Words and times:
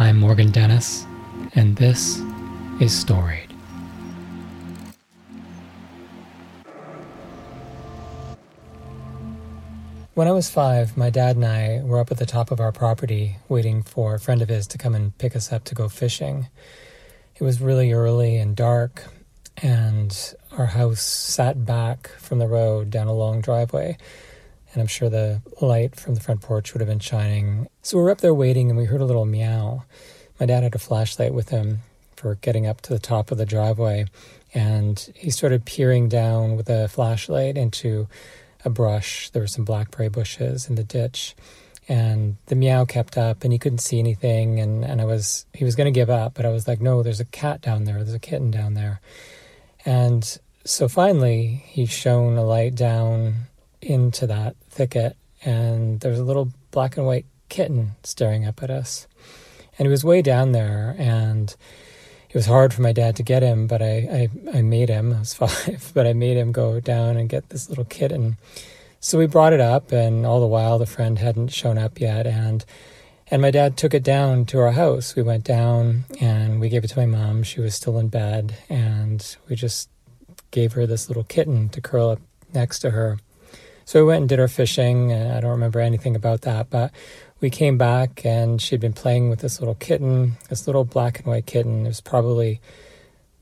I'm 0.00 0.16
Morgan 0.18 0.52
Dennis, 0.52 1.04
and 1.56 1.74
this 1.74 2.22
is 2.80 2.96
Storied. 2.96 3.52
When 10.14 10.28
I 10.28 10.30
was 10.30 10.48
five, 10.48 10.96
my 10.96 11.10
dad 11.10 11.34
and 11.34 11.44
I 11.44 11.82
were 11.82 11.98
up 11.98 12.12
at 12.12 12.18
the 12.18 12.26
top 12.26 12.52
of 12.52 12.60
our 12.60 12.70
property 12.70 13.38
waiting 13.48 13.82
for 13.82 14.14
a 14.14 14.20
friend 14.20 14.40
of 14.40 14.48
his 14.48 14.68
to 14.68 14.78
come 14.78 14.94
and 14.94 15.18
pick 15.18 15.34
us 15.34 15.50
up 15.50 15.64
to 15.64 15.74
go 15.74 15.88
fishing. 15.88 16.46
It 17.34 17.42
was 17.42 17.60
really 17.60 17.92
early 17.92 18.36
and 18.36 18.54
dark, 18.54 19.02
and 19.56 20.16
our 20.56 20.66
house 20.66 21.02
sat 21.02 21.66
back 21.66 22.06
from 22.18 22.38
the 22.38 22.46
road 22.46 22.90
down 22.90 23.08
a 23.08 23.12
long 23.12 23.40
driveway 23.40 23.98
and 24.72 24.80
I'm 24.80 24.86
sure 24.86 25.08
the 25.08 25.40
light 25.60 25.96
from 25.96 26.14
the 26.14 26.20
front 26.20 26.42
porch 26.42 26.72
would 26.72 26.80
have 26.80 26.88
been 26.88 26.98
shining. 26.98 27.68
So 27.82 27.96
we 27.96 28.04
were 28.04 28.10
up 28.10 28.20
there 28.20 28.34
waiting, 28.34 28.68
and 28.68 28.78
we 28.78 28.84
heard 28.84 29.00
a 29.00 29.06
little 29.06 29.24
meow. 29.24 29.84
My 30.38 30.46
dad 30.46 30.62
had 30.62 30.74
a 30.74 30.78
flashlight 30.78 31.34
with 31.34 31.48
him 31.48 31.80
for 32.16 32.34
getting 32.36 32.66
up 32.66 32.80
to 32.82 32.92
the 32.92 32.98
top 32.98 33.30
of 33.30 33.38
the 33.38 33.46
driveway, 33.46 34.06
and 34.54 35.12
he 35.14 35.30
started 35.30 35.64
peering 35.64 36.08
down 36.08 36.56
with 36.56 36.68
a 36.68 36.88
flashlight 36.88 37.56
into 37.56 38.08
a 38.64 38.70
brush. 38.70 39.30
There 39.30 39.42
were 39.42 39.48
some 39.48 39.64
blackberry 39.64 40.08
bushes 40.08 40.68
in 40.68 40.74
the 40.74 40.84
ditch, 40.84 41.34
and 41.88 42.36
the 42.46 42.56
meow 42.56 42.84
kept 42.84 43.16
up, 43.16 43.44
and 43.44 43.52
he 43.52 43.58
couldn't 43.58 43.78
see 43.78 43.98
anything. 43.98 44.60
And, 44.60 44.84
and 44.84 45.00
I 45.00 45.04
was 45.04 45.46
he 45.54 45.64
was 45.64 45.76
going 45.76 45.92
to 45.92 45.98
give 45.98 46.10
up, 46.10 46.34
but 46.34 46.44
I 46.44 46.50
was 46.50 46.68
like, 46.68 46.80
no, 46.80 47.02
there's 47.02 47.20
a 47.20 47.24
cat 47.24 47.60
down 47.62 47.84
there. 47.84 47.96
There's 47.96 48.14
a 48.14 48.18
kitten 48.18 48.50
down 48.50 48.74
there, 48.74 49.00
and 49.84 50.38
so 50.64 50.88
finally 50.88 51.62
he 51.66 51.86
shone 51.86 52.36
a 52.36 52.44
light 52.44 52.74
down 52.74 53.46
into 53.80 54.26
that 54.26 54.56
thicket, 54.68 55.16
and 55.44 56.00
there 56.00 56.10
was 56.10 56.20
a 56.20 56.24
little 56.24 56.50
black 56.70 56.96
and 56.96 57.06
white 57.06 57.26
kitten 57.48 57.92
staring 58.02 58.46
up 58.46 58.62
at 58.62 58.70
us. 58.70 59.06
And 59.78 59.86
he 59.86 59.90
was 59.90 60.04
way 60.04 60.22
down 60.22 60.52
there, 60.52 60.94
and 60.98 61.54
it 62.28 62.34
was 62.34 62.46
hard 62.46 62.74
for 62.74 62.82
my 62.82 62.92
dad 62.92 63.16
to 63.16 63.22
get 63.22 63.42
him, 63.42 63.66
but 63.66 63.80
I, 63.80 64.28
I, 64.54 64.58
I 64.58 64.62
made 64.62 64.88
him. 64.88 65.12
I 65.16 65.20
was 65.20 65.34
five, 65.34 65.92
but 65.94 66.06
I 66.06 66.12
made 66.12 66.36
him 66.36 66.52
go 66.52 66.80
down 66.80 67.16
and 67.16 67.28
get 67.28 67.48
this 67.48 67.68
little 67.68 67.84
kitten. 67.84 68.36
So 69.00 69.18
we 69.18 69.26
brought 69.26 69.52
it 69.52 69.60
up, 69.60 69.92
and 69.92 70.26
all 70.26 70.40
the 70.40 70.46
while 70.46 70.78
the 70.78 70.86
friend 70.86 71.18
hadn't 71.18 71.48
shown 71.48 71.78
up 71.78 72.00
yet, 72.00 72.26
and 72.26 72.64
and 73.30 73.42
my 73.42 73.50
dad 73.50 73.76
took 73.76 73.92
it 73.92 74.02
down 74.02 74.46
to 74.46 74.58
our 74.58 74.72
house. 74.72 75.14
We 75.14 75.22
went 75.22 75.44
down 75.44 76.04
and 76.18 76.60
we 76.60 76.70
gave 76.70 76.82
it 76.82 76.88
to 76.88 76.98
my 76.98 77.04
mom. 77.04 77.42
She 77.42 77.60
was 77.60 77.74
still 77.74 77.98
in 77.98 78.08
bed, 78.08 78.56
and 78.70 79.36
we 79.48 79.54
just 79.54 79.90
gave 80.50 80.72
her 80.72 80.86
this 80.86 81.08
little 81.08 81.24
kitten 81.24 81.68
to 81.70 81.80
curl 81.80 82.10
up 82.10 82.20
next 82.54 82.78
to 82.80 82.90
her. 82.90 83.18
So 83.88 84.00
we 84.00 84.08
went 84.08 84.20
and 84.20 84.28
did 84.28 84.38
our 84.38 84.48
fishing. 84.48 85.14
I 85.14 85.40
don't 85.40 85.52
remember 85.52 85.80
anything 85.80 86.14
about 86.14 86.42
that, 86.42 86.68
but 86.68 86.92
we 87.40 87.48
came 87.48 87.78
back 87.78 88.22
and 88.22 88.60
she'd 88.60 88.82
been 88.82 88.92
playing 88.92 89.30
with 89.30 89.38
this 89.38 89.60
little 89.60 89.76
kitten, 89.76 90.36
this 90.50 90.66
little 90.66 90.84
black 90.84 91.20
and 91.20 91.26
white 91.26 91.46
kitten. 91.46 91.86
It 91.86 91.88
was 91.88 92.02
probably 92.02 92.60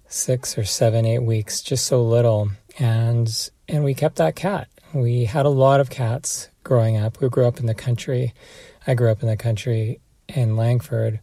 six 0.07 0.57
or 0.57 0.63
seven, 0.63 1.05
eight 1.05 1.25
weeks, 1.25 1.63
just 1.63 1.85
so 1.85 2.01
little. 2.01 2.51
And 2.79 3.51
and 3.67 3.83
we 3.83 3.93
kept 3.93 4.19
that 4.19 4.37
cat. 4.37 4.69
We 4.95 5.25
had 5.25 5.47
a 5.47 5.49
lot 5.49 5.81
of 5.81 5.91
cats 5.91 6.49
growing 6.63 6.97
up. 6.97 7.21
We 7.21 7.29
grew 7.29 7.49
up 7.49 7.59
in 7.59 7.67
the 7.67 7.75
country. 7.75 8.33
I 8.87 8.95
grew 8.95 9.11
up 9.11 9.23
in 9.23 9.29
the 9.29 9.37
country 9.37 9.99
in 10.29 10.55
Langford. 10.55 11.19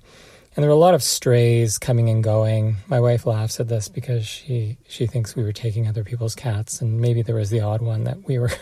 And 0.56 0.62
there 0.62 0.70
were 0.70 0.76
a 0.76 0.80
lot 0.80 0.96
of 0.96 1.02
strays 1.02 1.78
coming 1.78 2.10
and 2.10 2.22
going. 2.22 2.76
My 2.88 3.00
wife 3.00 3.26
laughs 3.26 3.62
at 3.62 3.70
this 3.70 3.88
because 3.88 4.28
she 4.28 4.80
she 4.86 5.08
thinks 5.08 5.34
we 5.34 5.44
were 5.44 5.54
taking 5.54 5.88
other 5.88 6.04
people's 6.04 6.36
cats 6.36 6.82
and 6.82 7.00
maybe 7.00 7.22
there 7.22 7.38
was 7.38 7.52
the 7.52 7.62
odd 7.62 7.82
one 7.82 8.04
that 8.04 8.28
we 8.28 8.38
were 8.38 8.52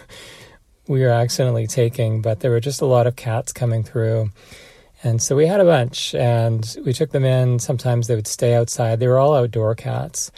we 0.87 1.01
were 1.01 1.09
accidentally 1.09 1.67
taking, 1.67 2.21
but 2.21 2.39
there 2.39 2.51
were 2.51 2.59
just 2.59 2.81
a 2.81 2.85
lot 2.85 3.07
of 3.07 3.15
cats 3.15 3.53
coming 3.53 3.83
through. 3.83 4.31
And 5.03 5.21
so 5.21 5.35
we 5.35 5.47
had 5.47 5.59
a 5.59 5.65
bunch 5.65 6.13
and 6.13 6.77
we 6.85 6.93
took 6.93 7.11
them 7.11 7.25
in. 7.25 7.59
Sometimes 7.59 8.07
they 8.07 8.15
would 8.15 8.27
stay 8.27 8.53
outside. 8.53 8.99
They 8.99 9.07
were 9.07 9.17
all 9.17 9.33
outdoor 9.33 9.73
cats, 9.75 10.31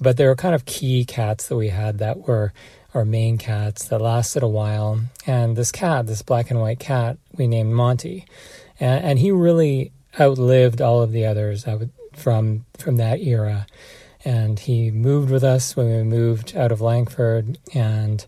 but 0.00 0.16
they 0.16 0.26
were 0.26 0.34
kind 0.34 0.54
of 0.54 0.66
key 0.66 1.04
cats 1.04 1.48
that 1.48 1.56
we 1.56 1.68
had 1.68 1.98
that 1.98 2.26
were 2.28 2.52
our 2.94 3.04
main 3.06 3.38
cats 3.38 3.88
that 3.88 4.00
lasted 4.00 4.42
a 4.42 4.48
while. 4.48 5.00
And 5.26 5.56
this 5.56 5.72
cat, 5.72 6.06
this 6.06 6.22
black 6.22 6.50
and 6.50 6.60
white 6.60 6.78
cat, 6.78 7.16
we 7.32 7.46
named 7.46 7.72
Monty. 7.72 8.26
And, 8.78 9.04
and 9.04 9.18
he 9.18 9.30
really 9.30 9.92
outlived 10.20 10.82
all 10.82 11.00
of 11.00 11.12
the 11.12 11.24
others 11.24 11.66
from, 12.14 12.66
from 12.76 12.96
that 12.96 13.20
era. 13.20 13.66
And 14.24 14.58
he 14.58 14.90
moved 14.90 15.30
with 15.30 15.42
us 15.42 15.74
when 15.74 15.86
we 15.86 16.02
moved 16.02 16.54
out 16.54 16.70
of 16.70 16.80
Langford 16.80 17.58
and 17.74 18.24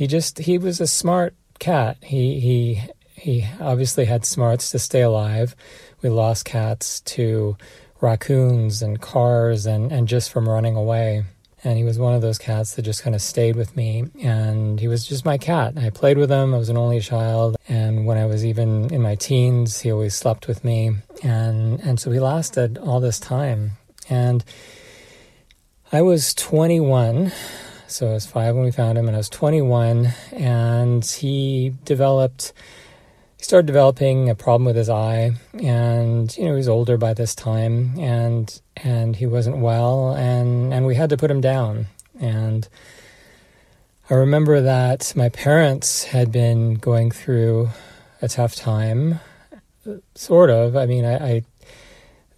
he 0.00 0.06
just 0.06 0.38
he 0.38 0.56
was 0.56 0.80
a 0.80 0.86
smart 0.86 1.34
cat. 1.58 1.98
He 2.00 2.40
he 2.40 2.82
he 3.04 3.46
obviously 3.60 4.06
had 4.06 4.24
smarts 4.24 4.70
to 4.70 4.78
stay 4.78 5.02
alive. 5.02 5.54
We 6.00 6.08
lost 6.08 6.46
cats 6.46 7.00
to 7.00 7.58
raccoons 8.00 8.80
and 8.80 8.98
cars 8.98 9.66
and, 9.66 9.92
and 9.92 10.08
just 10.08 10.32
from 10.32 10.48
running 10.48 10.74
away. 10.74 11.24
And 11.62 11.76
he 11.76 11.84
was 11.84 11.98
one 11.98 12.14
of 12.14 12.22
those 12.22 12.38
cats 12.38 12.76
that 12.76 12.82
just 12.82 13.02
kind 13.02 13.14
of 13.14 13.20
stayed 13.20 13.56
with 13.56 13.76
me. 13.76 14.06
And 14.22 14.80
he 14.80 14.88
was 14.88 15.06
just 15.06 15.26
my 15.26 15.36
cat. 15.36 15.74
I 15.76 15.90
played 15.90 16.16
with 16.16 16.30
him. 16.30 16.54
I 16.54 16.56
was 16.56 16.70
an 16.70 16.78
only 16.78 17.00
child. 17.00 17.58
And 17.68 18.06
when 18.06 18.16
I 18.16 18.24
was 18.24 18.42
even 18.42 18.90
in 18.94 19.02
my 19.02 19.16
teens, 19.16 19.80
he 19.80 19.92
always 19.92 20.14
slept 20.14 20.48
with 20.48 20.64
me. 20.64 20.92
And, 21.22 21.78
and 21.80 22.00
so 22.00 22.10
he 22.10 22.20
lasted 22.20 22.78
all 22.78 23.00
this 23.00 23.20
time. 23.20 23.72
And 24.08 24.42
I 25.92 26.00
was 26.00 26.32
21 26.32 27.32
so 27.90 28.08
I 28.08 28.12
was 28.12 28.26
five 28.26 28.54
when 28.54 28.64
we 28.64 28.70
found 28.70 28.96
him, 28.96 29.08
and 29.08 29.16
I 29.16 29.18
was 29.18 29.28
21, 29.28 30.12
and 30.32 31.04
he 31.04 31.74
developed. 31.84 32.52
He 33.36 33.44
started 33.44 33.66
developing 33.66 34.30
a 34.30 34.34
problem 34.34 34.64
with 34.66 34.76
his 34.76 34.88
eye, 34.88 35.32
and 35.54 36.34
you 36.36 36.44
know 36.44 36.50
he 36.50 36.56
was 36.56 36.68
older 36.68 36.96
by 36.96 37.14
this 37.14 37.34
time, 37.34 37.98
and 37.98 38.60
and 38.76 39.16
he 39.16 39.26
wasn't 39.26 39.58
well, 39.58 40.14
and 40.14 40.72
and 40.72 40.86
we 40.86 40.94
had 40.94 41.10
to 41.10 41.16
put 41.16 41.30
him 41.30 41.40
down. 41.40 41.86
And 42.20 42.68
I 44.08 44.14
remember 44.14 44.60
that 44.60 45.12
my 45.16 45.28
parents 45.28 46.04
had 46.04 46.30
been 46.30 46.74
going 46.74 47.10
through 47.10 47.70
a 48.22 48.28
tough 48.28 48.54
time, 48.54 49.18
sort 50.14 50.50
of. 50.50 50.76
I 50.76 50.86
mean, 50.86 51.04
I, 51.04 51.16
I 51.16 51.42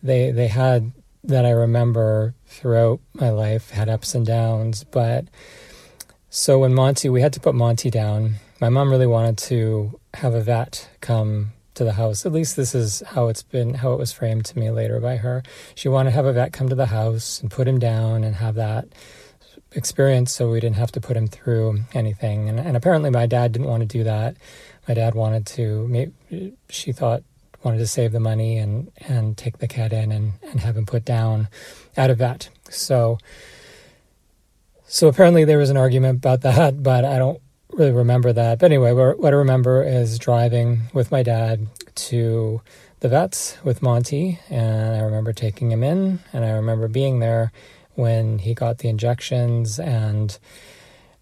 they 0.03 0.31
they 0.31 0.49
had 0.49 0.93
that 1.25 1.45
I 1.45 1.51
remember 1.51 2.35
throughout 2.53 3.01
my 3.15 3.31
life 3.31 3.71
had 3.71 3.89
ups 3.89 4.15
and 4.15 4.27
downs. 4.27 4.85
But 4.85 5.27
so 6.31 6.59
when 6.61 6.75
Monty, 6.75 7.09
we 7.09 7.21
had 7.21 7.33
to 7.33 7.41
put 7.41 7.55
Monty 7.55 7.91
down. 7.91 8.35
My 8.61 8.69
mom 8.69 8.91
really 8.91 9.07
wanted 9.07 9.39
to 9.39 9.99
have 10.15 10.35
a 10.35 10.41
vet 10.41 10.89
come 11.01 11.53
to 11.75 11.85
the 11.85 11.95
house. 11.95 12.27
At 12.27 12.33
least 12.33 12.57
this 12.57 12.75
is 12.75 13.03
how 13.07 13.29
it's 13.29 13.43
been, 13.43 13.75
how 13.75 13.93
it 13.93 13.99
was 13.99 14.13
framed 14.13 14.45
to 14.47 14.59
me 14.59 14.71
later 14.71 15.01
by 15.01 15.17
her. 15.17 15.43
She 15.75 15.89
wanted 15.89 16.11
to 16.11 16.17
have 16.17 16.27
a 16.27 16.33
vet 16.33 16.53
come 16.53 16.69
to 16.69 16.75
the 16.75 16.87
house 16.87 17.41
and 17.41 17.51
put 17.51 17.67
him 17.67 17.79
down 17.79 18.25
and 18.25 18.37
have 18.37 18.55
that 18.57 18.87
experience 19.73 20.33
so 20.33 20.51
we 20.51 20.61
didn't 20.61 20.77
have 20.77 20.93
to 20.93 21.01
put 21.01 21.17
him 21.17 21.27
through 21.27 21.81
anything. 21.95 22.49
And, 22.49 22.61
and 22.61 22.77
apparently 22.77 23.11
my 23.11 23.27
dad 23.27 23.53
didn't 23.53 23.69
want 23.69 23.81
to 23.81 23.87
do 23.87 24.05
that. 24.05 24.37
My 24.87 24.95
dad 24.95 25.15
wanted 25.15 25.47
to, 25.47 26.13
she 26.69 26.93
thought 26.93 27.23
wanted 27.63 27.79
to 27.79 27.87
save 27.87 28.13
the 28.13 28.21
money 28.21 28.59
and, 28.59 28.91
and 29.09 29.37
take 29.37 29.59
the 29.59 29.69
cat 29.69 29.93
in 29.93 30.11
and, 30.13 30.33
and 30.43 30.61
have 30.61 30.77
him 30.77 30.87
put 30.87 31.05
down 31.05 31.49
at 31.97 32.11
of 32.11 32.19
that. 32.19 32.49
So, 32.71 33.19
so 34.85 35.09
apparently 35.09 35.45
there 35.45 35.59
was 35.59 35.71
an 35.71 35.77
argument 35.77 36.19
about 36.19 36.43
that, 36.43 36.83
but 36.83 37.05
I 37.05 37.19
don't 37.19 37.41
really 37.73 37.93
remember 37.93 38.33
that. 38.33 38.59
But 38.59 38.67
anyway, 38.67 38.93
what 38.93 39.33
I 39.33 39.37
remember 39.37 39.83
is 39.83 40.19
driving 40.19 40.83
with 40.93 41.11
my 41.11 41.23
dad 41.23 41.67
to 41.95 42.61
the 43.01 43.09
vets 43.09 43.57
with 43.65 43.83
Monty, 43.83 44.39
and 44.49 44.97
I 44.97 45.01
remember 45.01 45.33
taking 45.33 45.73
him 45.73 45.83
in, 45.83 46.21
and 46.33 46.45
I 46.45 46.51
remember 46.51 46.89
being 46.89 47.19
there 47.19 47.53
when 47.95 48.39
he 48.39 48.55
got 48.55 48.79
the 48.79 48.89
injections 48.89 49.79
and 49.79 50.39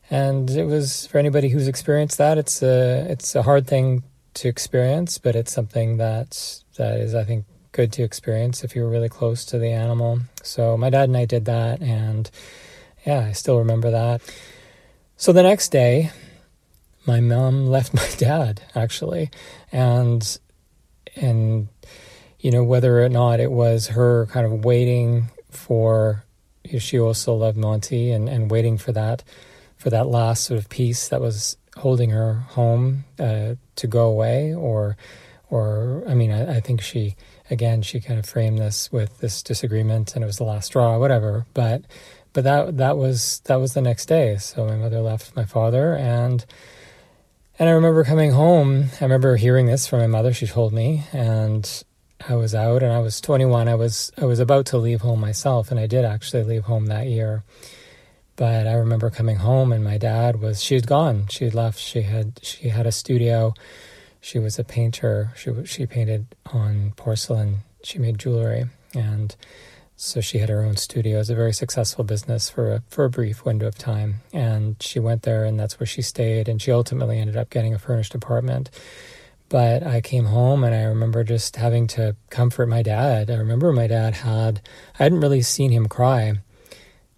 and 0.09 0.50
it 0.50 0.64
was 0.64 1.06
for 1.06 1.19
anybody 1.19 1.48
who's 1.48 1.69
experienced 1.69 2.19
that 2.19 2.36
it's 2.39 2.62
a 2.62 3.06
it's 3.09 3.34
a 3.34 3.42
hard 3.42 3.66
thing 3.66 4.03
to 4.34 4.48
experience, 4.48 5.18
but 5.18 5.36
it's 5.36 5.53
something 5.53 5.97
that 5.98 6.62
that 6.77 7.00
is, 7.00 7.15
I 7.15 7.24
think, 7.24 7.44
good 7.72 7.92
to 7.92 8.02
experience 8.02 8.64
if 8.64 8.74
you're 8.74 8.88
really 8.88 9.08
close 9.08 9.44
to 9.46 9.58
the 9.58 9.68
animal. 9.70 10.20
So 10.42 10.76
my 10.76 10.90
dad 10.90 11.04
and 11.08 11.16
I 11.16 11.24
did 11.24 11.44
that, 11.46 11.80
and 11.80 12.30
yeah, 13.06 13.26
I 13.28 13.32
still 13.32 13.58
remember 13.58 13.90
that. 13.90 14.20
So 15.16 15.32
the 15.32 15.42
next 15.42 15.70
day, 15.70 16.10
my 17.06 17.20
mom 17.20 17.66
left 17.76 17.94
my 17.94 18.08
dad 18.16 18.62
actually, 18.74 19.30
and 19.72 20.38
and 21.16 21.68
you 22.38 22.50
know 22.50 22.64
whether 22.64 23.04
or 23.04 23.08
not 23.08 23.40
it 23.40 23.50
was 23.50 23.88
her 23.88 24.26
kind 24.26 24.46
of 24.46 24.64
waiting 24.64 25.30
for 25.50 26.24
she 26.78 26.98
also 27.00 27.34
loved 27.34 27.56
Monty 27.56 28.12
and 28.12 28.28
and 28.28 28.50
waiting 28.50 28.78
for 28.78 28.92
that 28.92 29.24
for 29.76 29.88
that 29.90 30.06
last 30.06 30.44
sort 30.44 30.58
of 30.58 30.68
piece 30.68 31.08
that 31.08 31.22
was 31.22 31.56
holding 31.76 32.10
her 32.10 32.34
home 32.34 33.04
uh, 33.18 33.54
to 33.76 33.86
go 33.86 34.08
away, 34.08 34.54
or, 34.54 34.96
or 35.48 36.04
I 36.06 36.14
mean, 36.14 36.30
I, 36.30 36.56
I, 36.56 36.60
think 36.60 36.82
she 36.82 37.16
again 37.50 37.82
she 37.82 38.00
kind 38.00 38.18
of 38.18 38.26
framed 38.26 38.58
this 38.58 38.91
with 38.92 39.18
this 39.18 39.42
disagreement, 39.42 40.14
and 40.14 40.24
it 40.24 40.26
was 40.26 40.38
the 40.38 40.44
last 40.44 40.66
straw, 40.66 40.98
whatever. 40.98 41.47
But 41.52 41.82
but 42.32 42.44
that 42.44 42.76
that 42.78 42.97
was 42.97 43.41
that 43.47 43.56
was 43.56 43.74
the 43.74 43.82
next 43.82 44.06
day. 44.06 44.36
So 44.38 44.64
my 44.66 44.76
mother 44.76 45.00
left 45.00 45.36
my 45.36 45.44
father, 45.44 45.94
and 45.94 46.44
and 47.58 47.68
I 47.68 47.72
remember 47.72 48.04
coming 48.04 48.30
home. 48.30 48.86
I 49.00 49.04
remember 49.04 49.36
hearing 49.36 49.66
this 49.66 49.86
from 49.86 50.00
my 50.00 50.06
mother. 50.06 50.32
She 50.32 50.47
told 50.47 50.72
me, 50.72 51.04
and 51.12 51.84
I 52.26 52.34
was 52.34 52.54
out 52.54 52.82
and 52.82 52.92
I 52.92 52.98
was 52.98 53.20
21. 53.20 53.68
I 53.68 53.74
was 53.74 54.12
I 54.16 54.24
was 54.24 54.41
about 54.41 54.66
to 54.66 54.78
leave 54.78 55.00
home 55.00 55.20
myself, 55.20 55.70
and 55.70 55.80
I 55.80 55.86
did 55.86 56.04
actually 56.04 56.44
leave 56.44 56.64
home 56.64 56.86
that 56.86 57.06
year. 57.06 57.44
But 58.36 58.66
I 58.66 58.72
remember 58.72 59.10
coming 59.10 59.36
home 59.36 59.72
and 59.72 59.84
my 59.84 59.98
dad 59.98 60.41
was 60.41 60.62
she 60.62 60.74
had 60.74 60.86
gone. 60.86 61.26
She 61.28 61.44
had 61.44 61.54
left. 61.54 61.78
She 61.78 62.03
had 62.03 62.41
she 62.42 62.68
had 62.68 62.86
a 62.86 62.92
studio. 62.92 63.54
She 64.20 64.38
was 64.38 64.58
a 64.58 64.64
painter. 64.64 65.32
She 65.36 65.50
she 65.64 65.86
painted 65.86 66.34
on 66.52 66.92
porcelain. 66.96 67.58
She 67.82 67.98
made 67.98 68.18
jewelry 68.18 68.66
and 68.94 69.34
so 69.96 70.22
she 70.22 70.38
had 70.38 70.48
her 70.48 70.62
own 70.62 70.76
studio. 70.76 71.16
It 71.16 71.18
was 71.18 71.30
a 71.30 71.34
very 71.34 71.52
successful 71.52 72.04
business 72.04 72.48
for 72.48 72.72
a, 72.72 72.82
for 72.88 73.04
a 73.04 73.10
brief 73.10 73.44
window 73.44 73.66
of 73.66 73.76
time. 73.76 74.22
And 74.32 74.76
she 74.80 74.98
went 74.98 75.22
there, 75.22 75.44
and 75.44 75.60
that's 75.60 75.78
where 75.78 75.86
she 75.86 76.00
stayed. 76.00 76.48
And 76.48 76.60
she 76.60 76.72
ultimately 76.72 77.18
ended 77.18 77.36
up 77.36 77.50
getting 77.50 77.74
a 77.74 77.78
furnished 77.78 78.14
apartment. 78.14 78.70
But 79.50 79.82
I 79.82 80.00
came 80.00 80.24
home, 80.26 80.64
and 80.64 80.74
I 80.74 80.84
remember 80.84 81.22
just 81.22 81.56
having 81.56 81.86
to 81.88 82.16
comfort 82.30 82.66
my 82.66 82.82
dad. 82.82 83.30
I 83.30 83.34
remember 83.34 83.72
my 83.72 83.86
dad 83.86 84.14
had 84.14 84.62
I 84.98 85.02
hadn't 85.02 85.20
really 85.20 85.42
seen 85.42 85.70
him 85.70 85.86
cry. 85.86 86.38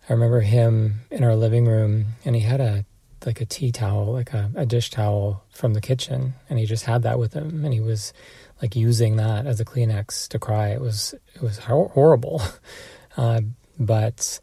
I 0.08 0.12
remember 0.12 0.40
him 0.40 1.02
in 1.08 1.22
our 1.22 1.37
living 1.37 1.66
room, 1.66 2.06
and 2.25 2.34
he 2.34 2.43
had 2.43 2.60
a 2.60 2.84
like 3.27 3.41
a 3.41 3.47
tea 3.47 3.73
towel, 3.73 4.13
like 4.13 4.33
a, 4.33 4.51
a 4.55 4.67
dish 4.67 4.91
towel 4.91 5.45
from 5.51 5.75
the 5.75 5.81
kitchen, 5.81 6.35
and 6.49 6.59
he 6.59 6.67
just 6.67 6.85
had 6.85 7.03
that 7.03 7.19
with 7.19 7.33
him, 7.33 7.65
and 7.65 7.73
he 7.73 7.81
was 7.81 8.13
like 8.61 8.77
using 8.77 9.17
that 9.17 9.47
as 9.47 9.61
a 9.61 9.65
Kleenex 9.65 10.29
to 10.29 10.39
cry. 10.39 10.69
It 10.69 10.81
was 10.81 11.15
it 11.35 11.43
was 11.43 11.59
horrible, 11.59 12.43
uh, 13.17 13.41
but 13.79 14.41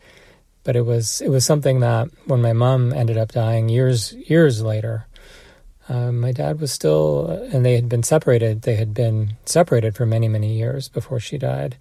but 0.64 0.76
it 0.76 0.86
was 0.86 1.22
it 1.22 1.30
was 1.30 1.46
something 1.46 1.80
that 1.80 2.10
when 2.26 2.42
my 2.42 2.54
mom 2.54 2.94
ended 2.94 3.18
up 3.18 3.32
dying 3.32 3.70
years 3.70 4.14
years 4.14 4.62
later, 4.62 5.08
uh, 5.88 6.12
my 6.12 6.32
dad 6.32 6.60
was 6.60 6.72
still 6.72 7.28
and 7.52 7.66
they 7.66 7.76
had 7.76 7.90
been 7.90 8.04
separated. 8.04 8.64
They 8.64 8.76
had 8.76 8.94
been 8.94 9.38
separated 9.46 9.96
for 9.96 10.06
many 10.06 10.28
many 10.28 10.58
years 10.58 10.90
before 10.90 11.20
she 11.20 11.38
died. 11.38 11.78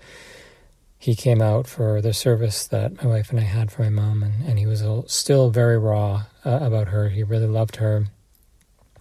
He 0.98 1.14
came 1.14 1.40
out 1.40 1.68
for 1.68 2.00
the 2.00 2.12
service 2.12 2.66
that 2.66 3.02
my 3.02 3.06
wife 3.06 3.30
and 3.30 3.38
I 3.38 3.44
had 3.44 3.70
for 3.70 3.82
my 3.82 3.90
mom, 3.90 4.22
and, 4.22 4.44
and 4.44 4.58
he 4.58 4.66
was 4.66 4.84
still 5.06 5.50
very 5.50 5.78
raw 5.78 6.24
uh, 6.44 6.58
about 6.60 6.88
her. 6.88 7.08
He 7.08 7.22
really 7.22 7.46
loved 7.46 7.76
her, 7.76 8.06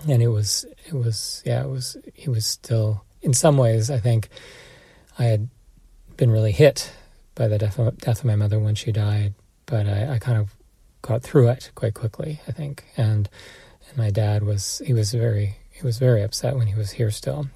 and 0.08 0.22
it 0.22 0.28
was 0.28 0.66
it 0.86 0.94
was 0.94 1.42
yeah 1.46 1.64
it 1.64 1.70
was 1.70 1.98
he 2.14 2.30
was 2.30 2.46
still 2.46 3.04
in 3.22 3.34
some 3.34 3.58
ways, 3.58 3.90
I 3.90 4.00
think 4.00 4.30
I 5.20 5.26
had 5.26 5.50
been 6.16 6.32
really 6.32 6.52
hit 6.52 6.92
by 7.36 7.48
the 7.48 7.58
death 7.58 7.78
of, 7.78 7.98
death 7.98 8.20
of 8.20 8.26
my 8.26 8.36
mother 8.36 8.60
when 8.60 8.76
she 8.76 8.92
died, 8.92 9.34
but 9.66 9.88
I, 9.88 10.14
I, 10.14 10.20
kind 10.20 10.38
of 10.38 10.56
got 11.02 11.22
through 11.22 11.50
it 11.50 11.72
quite 11.76 11.94
quickly, 11.94 12.40
I 12.48 12.52
think. 12.52 12.86
And, 12.96 13.30
and 13.90 13.98
my 13.98 14.10
dad 14.10 14.44
was 14.44 14.82
he 14.86 14.94
was 14.94 15.12
very 15.14 15.58
he 15.72 15.84
was 15.84 16.00
very 16.00 16.24
upset 16.24 16.56
when 16.56 16.68
he 16.68 16.76
was 16.76 16.92
here 16.92 17.12
still. 17.12 17.48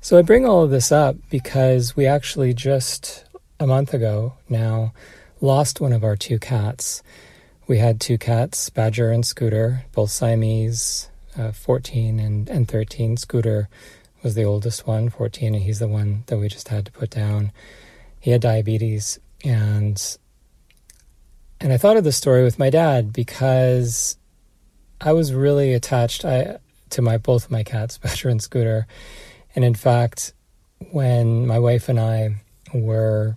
So 0.00 0.16
I 0.16 0.22
bring 0.22 0.46
all 0.46 0.62
of 0.62 0.70
this 0.70 0.92
up 0.92 1.16
because 1.30 1.96
we 1.96 2.06
actually 2.06 2.54
just 2.54 3.24
a 3.60 3.66
month 3.66 3.92
ago 3.92 4.34
now 4.48 4.92
lost 5.40 5.80
one 5.80 5.92
of 5.92 6.04
our 6.04 6.16
two 6.16 6.38
cats. 6.38 7.02
We 7.66 7.78
had 7.78 8.00
two 8.00 8.18
cats, 8.18 8.70
Badger 8.70 9.10
and 9.10 9.24
Scooter, 9.26 9.84
both 9.92 10.10
Siamese, 10.10 11.10
uh, 11.36 11.52
14 11.52 12.18
and, 12.18 12.48
and 12.48 12.68
13. 12.68 13.16
Scooter 13.16 13.68
was 14.22 14.34
the 14.34 14.44
oldest 14.44 14.86
one, 14.86 15.08
14, 15.08 15.54
and 15.54 15.62
he's 15.62 15.78
the 15.78 15.88
one 15.88 16.24
that 16.26 16.38
we 16.38 16.48
just 16.48 16.68
had 16.68 16.86
to 16.86 16.92
put 16.92 17.10
down. 17.10 17.52
He 18.20 18.30
had 18.30 18.40
diabetes, 18.40 19.18
and 19.44 20.18
and 21.60 21.72
I 21.72 21.76
thought 21.76 21.96
of 21.96 22.04
the 22.04 22.12
story 22.12 22.44
with 22.44 22.58
my 22.58 22.70
dad 22.70 23.12
because 23.12 24.16
I 25.00 25.12
was 25.12 25.32
really 25.32 25.74
attached 25.74 26.24
I, 26.24 26.58
to 26.90 27.02
my 27.02 27.18
both 27.18 27.50
my 27.50 27.62
cats, 27.62 27.98
Badger 28.02 28.28
and 28.28 28.42
Scooter, 28.42 28.86
and 29.54 29.64
in 29.64 29.74
fact, 29.74 30.32
when 30.90 31.46
my 31.46 31.58
wife 31.58 31.88
and 31.88 32.00
I 32.00 32.36
were 32.72 33.36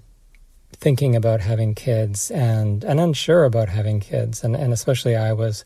thinking 0.74 1.16
about 1.16 1.42
having 1.42 1.76
kids 1.76 2.32
and 2.32 2.84
and 2.84 3.00
unsure 3.00 3.46
about 3.46 3.70
having 3.70 4.00
kids, 4.00 4.44
and 4.44 4.56
and 4.56 4.74
especially 4.74 5.16
I 5.16 5.34
was 5.34 5.64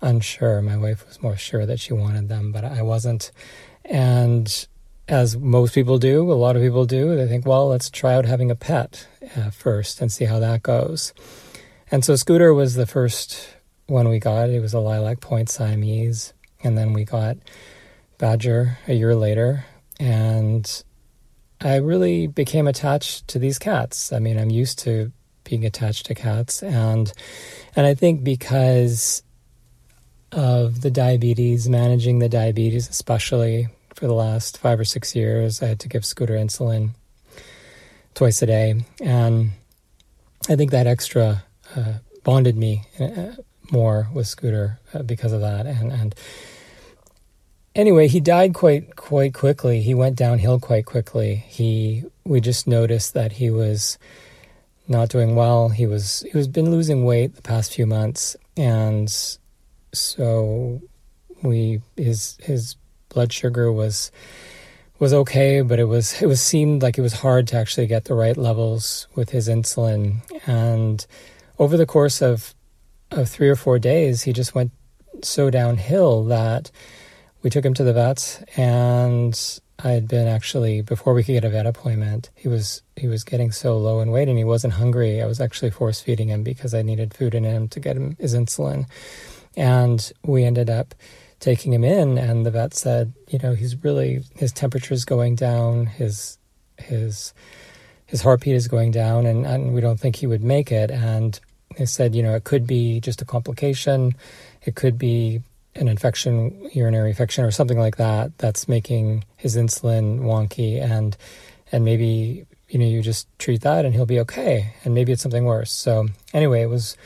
unsure. 0.00 0.62
My 0.62 0.76
wife 0.76 1.06
was 1.06 1.22
more 1.22 1.36
sure 1.36 1.66
that 1.66 1.80
she 1.80 1.92
wanted 1.92 2.28
them, 2.28 2.52
but 2.52 2.64
I 2.64 2.82
wasn't. 2.82 3.32
And 3.84 4.66
as 5.08 5.36
most 5.36 5.74
people 5.74 5.98
do, 5.98 6.30
a 6.30 6.34
lot 6.34 6.56
of 6.56 6.62
people 6.62 6.84
do, 6.84 7.16
they 7.16 7.26
think, 7.26 7.46
well, 7.46 7.68
let's 7.68 7.88
try 7.88 8.14
out 8.14 8.26
having 8.26 8.50
a 8.50 8.54
pet 8.54 9.06
uh, 9.36 9.50
first 9.50 10.00
and 10.00 10.12
see 10.12 10.26
how 10.26 10.38
that 10.38 10.62
goes. 10.62 11.14
And 11.90 12.04
so 12.04 12.14
Scooter 12.16 12.52
was 12.52 12.74
the 12.74 12.86
first 12.86 13.56
one 13.86 14.08
we 14.08 14.18
got. 14.18 14.50
It 14.50 14.60
was 14.60 14.74
a 14.74 14.80
lilac 14.80 15.20
point 15.20 15.48
Siamese. 15.48 16.34
And 16.62 16.76
then 16.76 16.92
we 16.92 17.04
got 17.04 17.38
Badger 18.18 18.78
a 18.86 18.92
year 18.92 19.14
later. 19.14 19.64
And 19.98 20.84
I 21.60 21.76
really 21.76 22.26
became 22.26 22.66
attached 22.66 23.28
to 23.28 23.38
these 23.38 23.58
cats. 23.58 24.12
I 24.12 24.18
mean, 24.18 24.38
I'm 24.38 24.50
used 24.50 24.78
to 24.80 25.12
being 25.44 25.64
attached 25.64 26.06
to 26.06 26.14
cats. 26.14 26.62
And, 26.62 27.12
and 27.74 27.86
I 27.86 27.94
think 27.94 28.22
because 28.22 29.22
of 30.32 30.82
the 30.82 30.90
diabetes, 30.90 31.68
managing 31.68 32.18
the 32.18 32.28
diabetes, 32.28 32.88
especially 32.88 33.68
for 33.98 34.06
the 34.06 34.14
last 34.14 34.58
five 34.58 34.78
or 34.78 34.84
six 34.84 35.16
years. 35.16 35.60
I 35.62 35.66
had 35.66 35.80
to 35.80 35.88
give 35.88 36.04
Scooter 36.04 36.34
insulin 36.34 36.90
twice 38.14 38.40
a 38.42 38.46
day. 38.46 38.84
And 39.00 39.50
I 40.48 40.56
think 40.56 40.70
that 40.70 40.86
extra 40.86 41.42
uh, 41.74 41.94
bonded 42.22 42.56
me 42.56 42.84
uh, 43.00 43.32
more 43.72 44.08
with 44.14 44.28
Scooter 44.28 44.78
uh, 44.94 45.02
because 45.02 45.32
of 45.32 45.40
that. 45.40 45.66
And, 45.66 45.90
and 45.90 46.14
anyway, 47.78 48.08
he 48.08 48.20
died 48.20 48.52
quite 48.52 48.96
quite 48.96 49.32
quickly. 49.32 49.80
He 49.80 49.94
went 49.94 50.16
downhill 50.16 50.58
quite 50.60 50.84
quickly. 50.84 51.36
He 51.36 52.04
we 52.24 52.40
just 52.40 52.66
noticed 52.66 53.14
that 53.14 53.32
he 53.32 53.48
was 53.48 53.96
not 54.88 55.08
doing 55.08 55.36
well. 55.36 55.70
He 55.70 55.86
was 55.86 56.26
he 56.30 56.36
was 56.36 56.48
been 56.48 56.70
losing 56.70 57.04
weight 57.04 57.36
the 57.36 57.42
past 57.42 57.72
few 57.72 57.86
months, 57.86 58.36
and 58.56 59.08
so 59.94 60.82
we 61.42 61.80
his 61.96 62.36
his 62.42 62.76
blood 63.08 63.32
sugar 63.32 63.72
was 63.72 64.10
was 64.98 65.14
okay, 65.14 65.62
but 65.62 65.78
it 65.78 65.84
was 65.84 66.20
it 66.20 66.26
was 66.26 66.42
seemed 66.42 66.82
like 66.82 66.98
it 66.98 67.02
was 67.02 67.14
hard 67.14 67.46
to 67.48 67.56
actually 67.56 67.86
get 67.86 68.04
the 68.04 68.14
right 68.14 68.36
levels 68.36 69.06
with 69.14 69.30
his 69.30 69.48
insulin. 69.48 70.16
And 70.46 71.06
over 71.58 71.76
the 71.76 71.86
course 71.86 72.20
of 72.20 72.54
of 73.10 73.28
three 73.28 73.48
or 73.48 73.56
four 73.56 73.78
days, 73.78 74.22
he 74.22 74.32
just 74.32 74.54
went 74.54 74.72
so 75.22 75.50
downhill 75.50 76.24
that 76.24 76.70
we 77.42 77.50
took 77.50 77.64
him 77.64 77.74
to 77.74 77.84
the 77.84 77.92
vets 77.92 78.42
and 78.56 79.60
I 79.80 79.92
had 79.92 80.08
been 80.08 80.26
actually 80.26 80.82
before 80.82 81.14
we 81.14 81.22
could 81.22 81.32
get 81.32 81.44
a 81.44 81.50
vet 81.50 81.66
appointment, 81.66 82.30
he 82.34 82.48
was 82.48 82.82
he 82.96 83.06
was 83.06 83.22
getting 83.22 83.52
so 83.52 83.78
low 83.78 84.00
in 84.00 84.10
weight 84.10 84.28
and 84.28 84.36
he 84.36 84.44
wasn't 84.44 84.74
hungry. 84.74 85.22
I 85.22 85.26
was 85.26 85.40
actually 85.40 85.70
force 85.70 86.00
feeding 86.00 86.28
him 86.28 86.42
because 86.42 86.74
I 86.74 86.82
needed 86.82 87.14
food 87.14 87.34
in 87.34 87.44
him 87.44 87.68
to 87.68 87.80
get 87.80 87.96
him 87.96 88.16
his 88.18 88.34
insulin. 88.34 88.86
And 89.56 90.12
we 90.24 90.44
ended 90.44 90.68
up 90.68 90.94
taking 91.40 91.72
him 91.72 91.84
in, 91.84 92.18
and 92.18 92.44
the 92.44 92.50
vet 92.50 92.74
said, 92.74 93.12
you 93.28 93.38
know, 93.38 93.54
he's 93.54 93.82
really 93.84 94.24
his 94.34 94.52
temperature 94.52 94.94
is 94.94 95.04
going 95.04 95.36
down, 95.36 95.86
his 95.86 96.38
his 96.76 97.32
his 98.06 98.22
heartbeat 98.22 98.56
is 98.56 98.66
going 98.66 98.90
down, 98.90 99.26
and, 99.26 99.46
and 99.46 99.74
we 99.74 99.80
don't 99.80 100.00
think 100.00 100.16
he 100.16 100.26
would 100.26 100.42
make 100.42 100.72
it. 100.72 100.90
And 100.90 101.38
they 101.76 101.86
said, 101.86 102.16
you 102.16 102.22
know, 102.22 102.34
it 102.34 102.44
could 102.44 102.66
be 102.66 103.00
just 103.00 103.22
a 103.22 103.24
complication, 103.24 104.14
it 104.62 104.74
could 104.74 104.98
be 104.98 105.42
an 105.78 105.88
infection, 105.88 106.70
urinary 106.72 107.10
infection, 107.10 107.44
or 107.44 107.50
something 107.50 107.78
like 107.78 107.96
that, 107.96 108.36
that's 108.38 108.68
making 108.68 109.24
his 109.36 109.56
insulin 109.56 110.20
wonky, 110.20 110.80
and 110.82 111.16
and 111.72 111.84
maybe 111.84 112.46
you 112.68 112.78
know 112.78 112.86
you 112.86 113.02
just 113.02 113.26
treat 113.38 113.62
that 113.62 113.84
and 113.84 113.94
he'll 113.94 114.06
be 114.06 114.20
okay, 114.20 114.74
and 114.84 114.94
maybe 114.94 115.12
it's 115.12 115.22
something 115.22 115.44
worse. 115.44 115.72
So 115.72 116.08
anyway, 116.32 116.62
it 116.62 116.68
was 116.68 116.96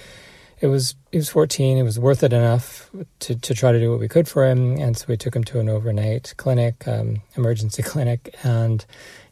it 0.62 0.69
was 0.69 0.95
he 1.11 1.19
was 1.19 1.29
14. 1.29 1.76
It 1.76 1.83
was 1.83 1.99
worth 1.99 2.23
it 2.23 2.33
enough 2.33 2.88
to, 3.21 3.35
to 3.35 3.55
try 3.55 3.73
to 3.73 3.81
do 3.81 3.91
what 3.91 4.00
we 4.00 4.09
could 4.09 4.29
for 4.29 4.47
him, 4.47 4.79
and 4.79 4.97
so 4.97 5.07
we 5.09 5.17
took 5.17 5.35
him 5.35 5.45
to 5.45 5.61
an 5.61 5.69
overnight 5.69 6.35
clinic, 6.37 6.87
um, 6.87 7.21
emergency 7.37 7.83
clinic, 7.93 8.35
and 8.45 8.87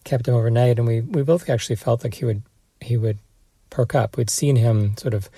kept 0.04 0.26
him 0.26 0.34
overnight. 0.34 0.78
And 0.78 0.88
we, 0.88 1.00
we 1.00 1.22
both 1.22 1.48
actually 1.48 1.76
felt 1.76 2.04
like 2.04 2.14
he 2.14 2.24
would 2.24 2.42
he 2.80 2.96
would 2.96 3.18
perk 3.70 3.94
up. 3.94 4.16
We'd 4.16 4.28
seen 4.28 4.56
him 4.56 4.96
sort 4.96 5.14
of 5.14 5.30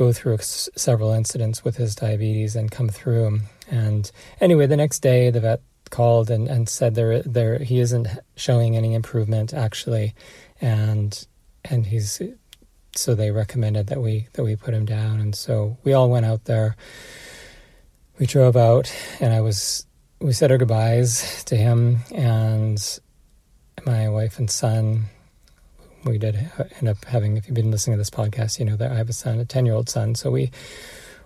go 0.00 0.12
through 0.14 0.38
s- 0.38 0.70
several 0.76 1.12
incidents 1.12 1.62
with 1.62 1.76
his 1.76 1.94
diabetes 1.94 2.56
and 2.56 2.70
come 2.70 2.88
through. 2.88 3.38
And 3.70 4.10
anyway, 4.40 4.66
the 4.66 4.76
next 4.84 5.00
day 5.00 5.28
the 5.28 5.40
vet 5.40 5.60
called 5.90 6.30
and, 6.30 6.48
and 6.48 6.68
said 6.68 6.94
there 6.94 7.20
there 7.22 7.58
he 7.58 7.80
isn't 7.80 8.08
showing 8.34 8.76
any 8.76 8.94
improvement 8.94 9.52
actually, 9.52 10.14
and 10.60 11.26
and 11.64 11.84
he's 11.86 12.22
so 12.96 13.14
they 13.14 13.30
recommended 13.30 13.88
that 13.88 14.00
we 14.00 14.26
that 14.32 14.42
we 14.42 14.56
put 14.56 14.72
him 14.72 14.86
down, 14.86 15.20
and 15.20 15.34
so 15.34 15.76
we 15.84 15.92
all 15.92 16.08
went 16.08 16.24
out 16.24 16.44
there. 16.46 16.76
We 18.18 18.24
drove 18.26 18.56
out, 18.56 18.90
and 19.20 19.34
I 19.34 19.42
was 19.42 19.86
we 20.18 20.32
said 20.32 20.50
our 20.50 20.58
goodbyes 20.58 21.44
to 21.44 21.56
him 21.56 21.98
and 22.12 22.80
my 23.84 24.08
wife 24.08 24.38
and 24.38 24.50
son. 24.50 25.06
We 26.04 26.18
did 26.18 26.50
end 26.78 26.88
up 26.88 27.04
having. 27.04 27.36
If 27.36 27.46
you've 27.46 27.54
been 27.54 27.70
listening 27.70 27.94
to 27.94 27.98
this 27.98 28.10
podcast, 28.10 28.58
you 28.58 28.64
know 28.64 28.76
that 28.76 28.90
I 28.90 28.96
have 28.96 29.08
a 29.08 29.12
son, 29.12 29.38
a 29.38 29.44
ten 29.44 29.66
year 29.66 29.74
old 29.74 29.88
son. 29.88 30.14
So 30.14 30.30
we 30.30 30.50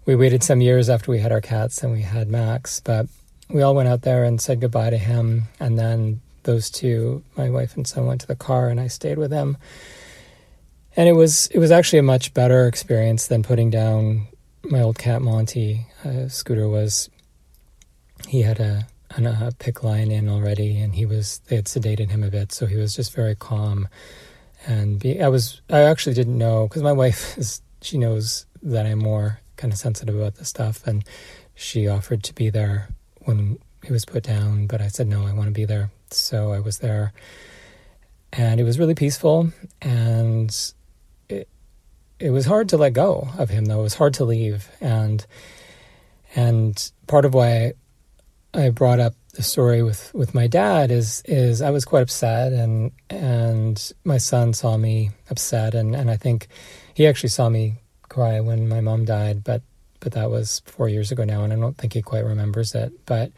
we 0.07 0.17
waited 0.17 0.43
some 0.43 0.61
years 0.61 0.91
after 0.91 1.11
we 1.11 1.21
had 1.21 1.33
our 1.33 1.41
cats 1.41 1.83
and 1.83 1.93
we 1.93 2.03
had 2.03 2.29
Max, 2.29 2.81
but 2.81 3.07
we 3.49 3.63
all 3.63 3.75
went 3.75 3.89
out 3.89 4.03
there 4.03 4.25
and 4.25 4.41
said 4.41 4.61
goodbye 4.61 4.91
to 4.91 4.99
him, 4.99 5.45
and 5.61 5.79
then 5.79 6.21
those 6.43 6.71
two, 6.71 7.23
my 7.37 7.51
wife 7.51 7.77
and 7.77 7.87
son, 7.87 8.07
went 8.07 8.21
to 8.23 8.27
the 8.27 8.37
car, 8.37 8.69
and 8.69 8.81
I 8.81 8.89
stayed 8.89 9.19
with 9.19 9.31
them. 9.31 9.57
And 10.97 11.09
it 11.09 11.13
was 11.13 11.49
it 11.49 11.59
was 11.59 11.71
actually 11.71 11.99
a 11.99 12.05
much 12.05 12.35
better 12.35 12.67
experience 12.67 13.27
than 13.27 13.43
putting 13.43 13.71
down 13.71 14.29
my 14.63 14.81
old 14.81 14.99
cat 14.99 15.23
Monty. 15.23 15.87
Uh, 16.05 16.29
Scooter 16.29 16.69
was 16.69 17.11
he 18.29 18.43
had 18.43 18.61
a, 18.61 18.87
an, 19.11 19.27
a 19.27 19.53
PICC 19.59 19.83
line 19.83 20.11
in 20.11 20.29
already, 20.29 20.79
and 20.79 20.95
he 20.95 21.05
was 21.05 21.41
they 21.49 21.57
had 21.57 21.67
sedated 21.67 22.11
him 22.11 22.23
a 22.23 22.31
bit, 22.31 22.53
so 22.53 22.67
he 22.67 22.77
was 22.77 22.95
just 22.95 23.15
very 23.15 23.35
calm. 23.35 23.89
And 24.67 24.99
be, 24.99 25.21
I 25.21 25.29
was 25.29 25.61
I 25.71 25.83
actually 25.83 26.15
didn't 26.15 26.39
know 26.39 26.67
because 26.67 26.83
my 26.83 26.93
wife 26.93 27.37
is 27.39 27.63
she 27.83 27.99
knows 27.99 28.47
that 28.63 28.87
I'm 28.87 28.99
more 28.99 29.41
kind 29.57 29.73
of 29.73 29.79
sensitive 29.79 30.17
about 30.17 30.37
this 30.37 30.49
stuff, 30.49 30.87
and 30.87 31.05
she 31.55 31.87
offered 31.87 32.23
to 32.25 32.35
be 32.35 32.51
there 32.51 32.89
when 33.21 33.59
he 33.85 33.93
was 33.93 34.05
put 34.05 34.23
down, 34.23 34.67
but 34.67 34.81
I 34.81 34.89
said 34.89 35.07
no, 35.07 35.27
I 35.27 35.33
want 35.33 35.47
to 35.47 35.53
be 35.53 35.65
there, 35.65 35.91
so 36.11 36.53
I 36.53 36.61
was 36.61 36.79
there, 36.79 37.13
and 38.33 38.59
it 38.59 38.65
was 38.65 38.79
really 38.79 38.95
peaceful, 38.95 39.53
and 39.83 40.73
it 41.29 41.49
it 42.19 42.31
was 42.31 42.47
hard 42.47 42.69
to 42.71 42.77
let 42.77 42.95
go 42.95 43.29
of 43.39 43.51
him 43.51 43.67
though. 43.67 43.81
It 43.81 43.85
was 43.85 43.95
hard 43.95 44.15
to 44.15 44.25
leave, 44.25 44.71
and 44.81 45.25
and 46.35 46.91
part 47.07 47.25
of 47.25 47.35
why 47.35 47.75
I 48.55 48.71
brought 48.71 49.01
up 49.01 49.15
the 49.35 49.43
story 49.43 49.83
with, 49.83 50.15
with 50.15 50.35
my 50.35 50.47
dad 50.47 50.91
is 50.91 51.23
is 51.27 51.61
I 51.61 51.71
was 51.71 51.85
quite 51.85 52.03
upset 52.03 52.53
and 52.53 52.93
and 53.11 53.93
my 54.05 54.19
son 54.19 54.53
saw 54.53 54.77
me 54.77 55.11
upset 55.31 55.75
and, 55.75 55.95
and 55.95 56.11
I 56.11 56.17
think 56.17 56.49
he 56.95 57.07
actually 57.07 57.31
saw 57.31 57.49
me 57.49 57.75
cry 58.09 58.41
when 58.41 58.69
my 58.69 58.81
mom 58.81 59.05
died, 59.05 59.43
but 59.45 59.63
but 60.01 60.13
that 60.13 60.31
was 60.31 60.63
four 60.67 60.89
years 60.89 61.11
ago 61.11 61.25
now 61.25 61.43
and 61.43 61.53
I 61.53 61.57
don't 61.57 61.77
think 61.77 61.95
he 61.95 62.03
quite 62.03 62.25
remembers 62.25 62.75
it. 62.75 62.93
But 63.07 63.33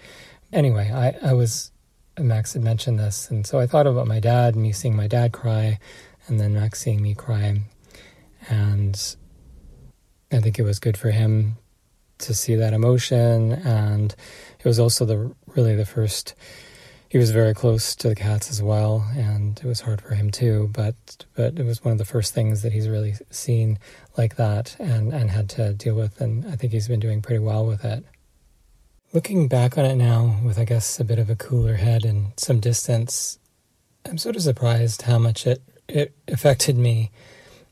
anyway, 0.53 0.91
I, 0.93 1.31
I 1.31 1.33
was 1.33 1.73
Max 2.19 2.53
had 2.53 2.62
mentioned 2.62 2.99
this 2.99 3.31
and 3.31 3.47
so 3.47 3.59
I 3.59 3.67
thought 3.67 3.87
about 3.87 4.07
my 4.07 4.21
dad, 4.21 4.55
and 4.55 4.62
me 4.62 4.73
seeing 4.73 4.97
my 4.97 5.07
dad 5.07 5.33
cry 5.33 5.79
and 6.26 6.38
then 6.38 6.55
Max 6.55 6.81
seeing 6.81 7.00
me 7.00 7.15
cry 7.15 7.62
and 8.49 9.17
I 10.31 10.41
think 10.41 10.59
it 10.59 10.62
was 10.62 10.79
good 10.79 10.97
for 10.97 11.11
him 11.11 11.57
to 12.19 12.35
see 12.35 12.55
that 12.55 12.73
emotion 12.73 13.53
and 13.53 14.15
it 14.59 14.65
was 14.65 14.79
also 14.79 15.05
the 15.05 15.35
really 15.57 15.75
the 15.75 15.87
first 15.87 16.35
he 17.09 17.19
was 17.19 17.31
very 17.31 17.55
close 17.55 17.95
to 17.97 18.09
the 18.09 18.15
cats 18.15 18.51
as 18.51 18.63
well 18.63 19.09
and 19.17 19.59
it 19.59 19.65
was 19.65 19.81
hard 19.81 20.01
for 20.01 20.15
him 20.15 20.31
too 20.31 20.69
but 20.73 20.95
but 21.35 21.59
it 21.59 21.65
was 21.65 21.85
one 21.85 21.93
of 21.93 21.99
the 21.99 22.05
first 22.05 22.35
things 22.35 22.63
that 22.63 22.73
he's 22.73 22.89
really 22.89 23.15
seen 23.31 23.79
like 24.19 24.37
that 24.37 24.77
and 24.79 25.13
and 25.13 25.31
had 25.31 25.49
to 25.49 25.73
deal 25.75 25.95
with 25.95 26.21
and 26.21 26.47
I 26.47 26.57
think 26.57 26.73
he's 26.73 26.89
been 26.89 27.01
doing 27.01 27.23
pretty 27.23 27.39
well 27.39 27.65
with 27.65 27.85
it. 27.85 28.05
Looking 29.13 29.49
back 29.49 29.79
on 29.79 29.85
it 29.85 29.95
now 29.95 30.41
with 30.45 30.59
I 30.59 30.65
guess 30.65 31.01
a 31.01 31.05
bit 31.05 31.19
of 31.19 31.31
a 31.31 31.37
cooler 31.37 31.75
head 31.75 32.05
and 32.05 32.33
some 32.37 32.61
distance 32.61 33.39
I'm 34.05 34.19
sort 34.19 34.37
of 34.37 34.43
surprised 34.43 35.03
how 35.03 35.19
much 35.19 35.47
it 35.47 35.63
it 35.89 36.13
affected 36.29 36.77
me. 36.77 37.11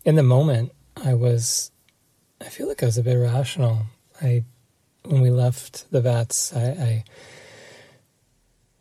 In 0.04 0.14
the 0.14 0.22
moment 0.22 0.72
I 0.96 1.14
was 1.14 1.70
I 2.40 2.48
feel 2.48 2.68
like 2.68 2.82
I 2.82 2.86
was 2.86 2.98
a 2.98 3.02
bit 3.02 3.16
rational. 3.16 3.82
I 4.22 4.44
when 5.04 5.20
we 5.20 5.30
left 5.30 5.90
the 5.90 6.00
vets, 6.00 6.54
I, 6.54 6.62
I, 6.62 7.04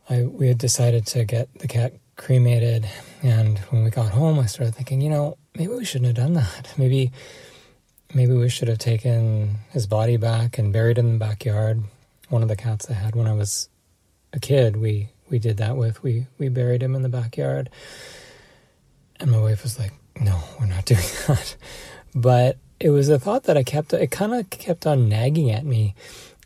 I, 0.09 0.23
we 0.23 0.47
had 0.47 0.57
decided 0.57 1.05
to 1.07 1.25
get 1.25 1.53
the 1.59 1.67
cat 1.67 1.93
cremated, 2.15 2.87
and 3.21 3.59
when 3.69 3.83
we 3.83 3.89
got 3.89 4.11
home, 4.11 4.39
I 4.39 4.45
started 4.45 4.75
thinking, 4.75 5.01
you 5.01 5.09
know, 5.09 5.37
maybe 5.55 5.73
we 5.73 5.85
shouldn't 5.85 6.07
have 6.07 6.25
done 6.25 6.33
that. 6.33 6.73
Maybe, 6.77 7.11
maybe 8.13 8.33
we 8.33 8.49
should 8.49 8.67
have 8.67 8.79
taken 8.79 9.55
his 9.71 9.87
body 9.87 10.17
back 10.17 10.57
and 10.57 10.73
buried 10.73 10.97
him 10.97 11.07
in 11.07 11.13
the 11.13 11.19
backyard. 11.19 11.83
One 12.29 12.43
of 12.43 12.49
the 12.49 12.55
cats 12.55 12.89
I 12.89 12.93
had 12.93 13.15
when 13.15 13.27
I 13.27 13.33
was 13.33 13.69
a 14.33 14.39
kid, 14.39 14.77
we 14.77 15.09
we 15.29 15.39
did 15.39 15.57
that 15.57 15.77
with. 15.77 16.03
We 16.03 16.27
we 16.37 16.49
buried 16.49 16.83
him 16.83 16.95
in 16.95 17.01
the 17.01 17.09
backyard, 17.09 17.69
and 19.19 19.31
my 19.31 19.39
wife 19.39 19.63
was 19.63 19.79
like, 19.79 19.93
"No, 20.19 20.39
we're 20.59 20.67
not 20.67 20.85
doing 20.93 21.01
that." 21.27 21.55
But 22.15 22.57
it 22.79 22.89
was 22.89 23.09
a 23.09 23.17
thought 23.17 23.43
that 23.43 23.57
I 23.57 23.63
kept 23.63 23.93
it 23.93 24.11
kind 24.11 24.33
of 24.33 24.49
kept 24.49 24.85
on 24.85 25.07
nagging 25.07 25.49
at 25.49 25.65
me 25.65 25.95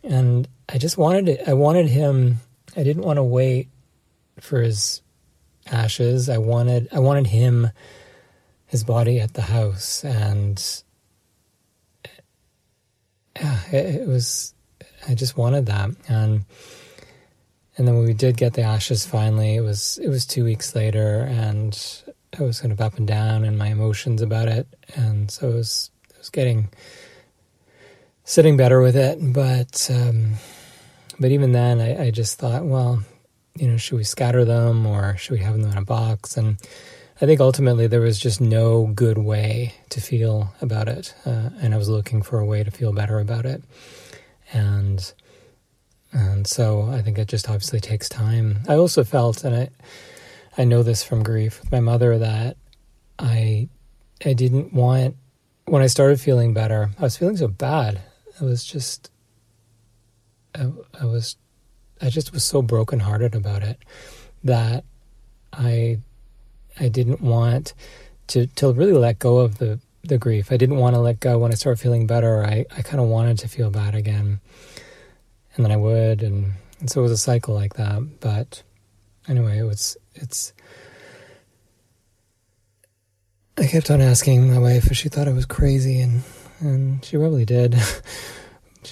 and 0.04 0.46
I 0.68 0.78
just 0.78 0.96
wanted 0.96 1.28
it 1.28 1.48
I 1.48 1.54
wanted 1.54 1.88
him 1.88 2.38
I 2.76 2.82
didn't 2.82 3.02
want 3.02 3.16
to 3.16 3.22
wait 3.22 3.68
for 4.40 4.60
his 4.60 5.02
ashes. 5.66 6.28
I 6.28 6.38
wanted 6.38 6.88
I 6.92 6.98
wanted 6.98 7.26
him 7.26 7.70
his 8.66 8.84
body 8.84 9.20
at 9.20 9.34
the 9.34 9.42
house 9.42 10.04
and 10.04 10.62
yeah 13.36 13.60
it, 13.72 14.02
it 14.02 14.08
was 14.08 14.54
I 15.08 15.14
just 15.14 15.36
wanted 15.36 15.66
that. 15.66 15.90
And 16.08 16.44
and 17.76 17.86
then 17.86 17.96
when 17.96 18.04
we 18.04 18.14
did 18.14 18.36
get 18.36 18.54
the 18.54 18.62
ashes 18.62 19.06
finally 19.06 19.56
it 19.56 19.60
was 19.60 19.98
it 20.02 20.08
was 20.08 20.26
2 20.26 20.44
weeks 20.44 20.74
later 20.74 21.20
and 21.22 22.02
I 22.38 22.42
was 22.42 22.60
kind 22.60 22.72
of 22.72 22.80
up 22.80 22.96
and 22.98 23.06
down 23.06 23.44
in 23.44 23.56
my 23.56 23.68
emotions 23.68 24.22
about 24.22 24.48
it. 24.48 24.66
And 24.94 25.30
so 25.30 25.48
it 25.48 25.54
was 25.54 25.90
it 26.10 26.18
was 26.18 26.30
getting 26.30 26.68
sitting 28.24 28.58
better 28.58 28.82
with 28.82 28.94
it, 28.94 29.18
but 29.32 29.90
um, 29.90 30.34
but 31.18 31.30
even 31.30 31.52
then, 31.52 31.80
I, 31.80 32.06
I, 32.06 32.10
just 32.10 32.38
thought, 32.38 32.64
well, 32.64 33.02
you 33.56 33.68
know, 33.68 33.76
should 33.76 33.96
we 33.96 34.04
scatter 34.04 34.44
them 34.44 34.86
or 34.86 35.16
should 35.16 35.32
we 35.32 35.44
have 35.44 35.58
them 35.58 35.70
in 35.70 35.76
a 35.76 35.84
box? 35.84 36.36
And 36.36 36.58
I 37.20 37.26
think 37.26 37.40
ultimately 37.40 37.86
there 37.86 38.00
was 38.00 38.18
just 38.18 38.40
no 38.40 38.86
good 38.86 39.18
way 39.18 39.74
to 39.90 40.00
feel 40.00 40.54
about 40.60 40.88
it, 40.88 41.14
uh, 41.26 41.50
and 41.60 41.74
I 41.74 41.76
was 41.76 41.88
looking 41.88 42.22
for 42.22 42.38
a 42.38 42.46
way 42.46 42.62
to 42.62 42.70
feel 42.70 42.92
better 42.92 43.18
about 43.18 43.44
it, 43.44 43.62
and 44.52 45.12
and 46.12 46.46
so 46.46 46.82
I 46.82 47.02
think 47.02 47.18
it 47.18 47.26
just 47.26 47.48
obviously 47.48 47.80
takes 47.80 48.08
time. 48.08 48.60
I 48.68 48.74
also 48.74 49.02
felt, 49.02 49.42
and 49.42 49.54
I 49.56 49.68
I 50.56 50.64
know 50.64 50.84
this 50.84 51.02
from 51.02 51.24
grief 51.24 51.60
with 51.60 51.72
my 51.72 51.80
mother 51.80 52.18
that 52.18 52.56
I 53.18 53.68
I 54.24 54.32
didn't 54.32 54.72
want 54.72 55.16
when 55.68 55.82
I 55.82 55.86
started 55.86 56.20
feeling 56.20 56.54
better, 56.54 56.90
I 56.98 57.02
was 57.02 57.16
feeling 57.16 57.36
so 57.36 57.48
bad. 57.48 58.00
I 58.40 58.44
was 58.44 58.64
just, 58.64 59.10
I, 60.54 60.70
I 61.00 61.04
was, 61.04 61.36
I 62.00 62.10
just 62.10 62.32
was 62.32 62.44
so 62.44 62.62
brokenhearted 62.62 63.34
about 63.34 63.62
it 63.62 63.78
that 64.44 64.84
I, 65.52 65.98
I 66.78 66.88
didn't 66.88 67.20
want 67.20 67.74
to 68.28 68.46
to 68.46 68.72
really 68.72 68.92
let 68.92 69.18
go 69.18 69.38
of 69.38 69.58
the 69.58 69.80
the 70.04 70.18
grief. 70.18 70.52
I 70.52 70.56
didn't 70.56 70.76
want 70.76 70.94
to 70.94 71.00
let 71.00 71.20
go 71.20 71.38
when 71.38 71.50
I 71.50 71.54
started 71.54 71.80
feeling 71.80 72.06
better. 72.06 72.44
I 72.44 72.66
I 72.76 72.82
kind 72.82 73.00
of 73.00 73.08
wanted 73.08 73.38
to 73.40 73.48
feel 73.48 73.70
bad 73.70 73.94
again, 73.94 74.40
and 75.54 75.64
then 75.64 75.72
I 75.72 75.76
would, 75.76 76.22
and, 76.22 76.52
and 76.80 76.90
so 76.90 77.00
it 77.00 77.02
was 77.04 77.12
a 77.12 77.16
cycle 77.16 77.54
like 77.54 77.74
that. 77.74 78.20
But 78.20 78.62
anyway, 79.26 79.58
it 79.58 79.64
was 79.64 79.96
it's 80.14 80.52
I 83.58 83.66
kept 83.66 83.90
on 83.90 84.00
asking 84.00 84.52
my 84.52 84.58
wife 84.58 84.88
if 84.90 84.96
she 84.96 85.08
thought 85.08 85.26
I 85.26 85.32
was 85.32 85.46
crazy, 85.46 86.00
and, 86.00 86.22
and 86.60 87.04
she 87.04 87.16
probably 87.16 87.44
did. 87.44 87.74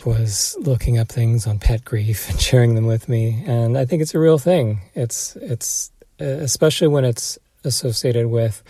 was 0.05 0.57
looking 0.61 0.99
up 0.99 1.09
things 1.09 1.47
on 1.47 1.59
pet 1.59 1.85
grief 1.85 2.29
and 2.29 2.41
sharing 2.49 2.75
them 2.75 2.87
with 2.87 3.09
me, 3.09 3.43
and 3.47 3.79
I 3.79 3.85
think 3.85 4.03
it's 4.03 4.15
a 4.15 4.19
real 4.19 4.39
thing. 4.39 4.81
It's 4.95 5.37
it's 5.37 5.91
uh, 6.21 6.25
especially 6.25 6.89
when 6.89 7.05
it's 7.05 7.39
associated 7.65 8.29
with, 8.29 8.63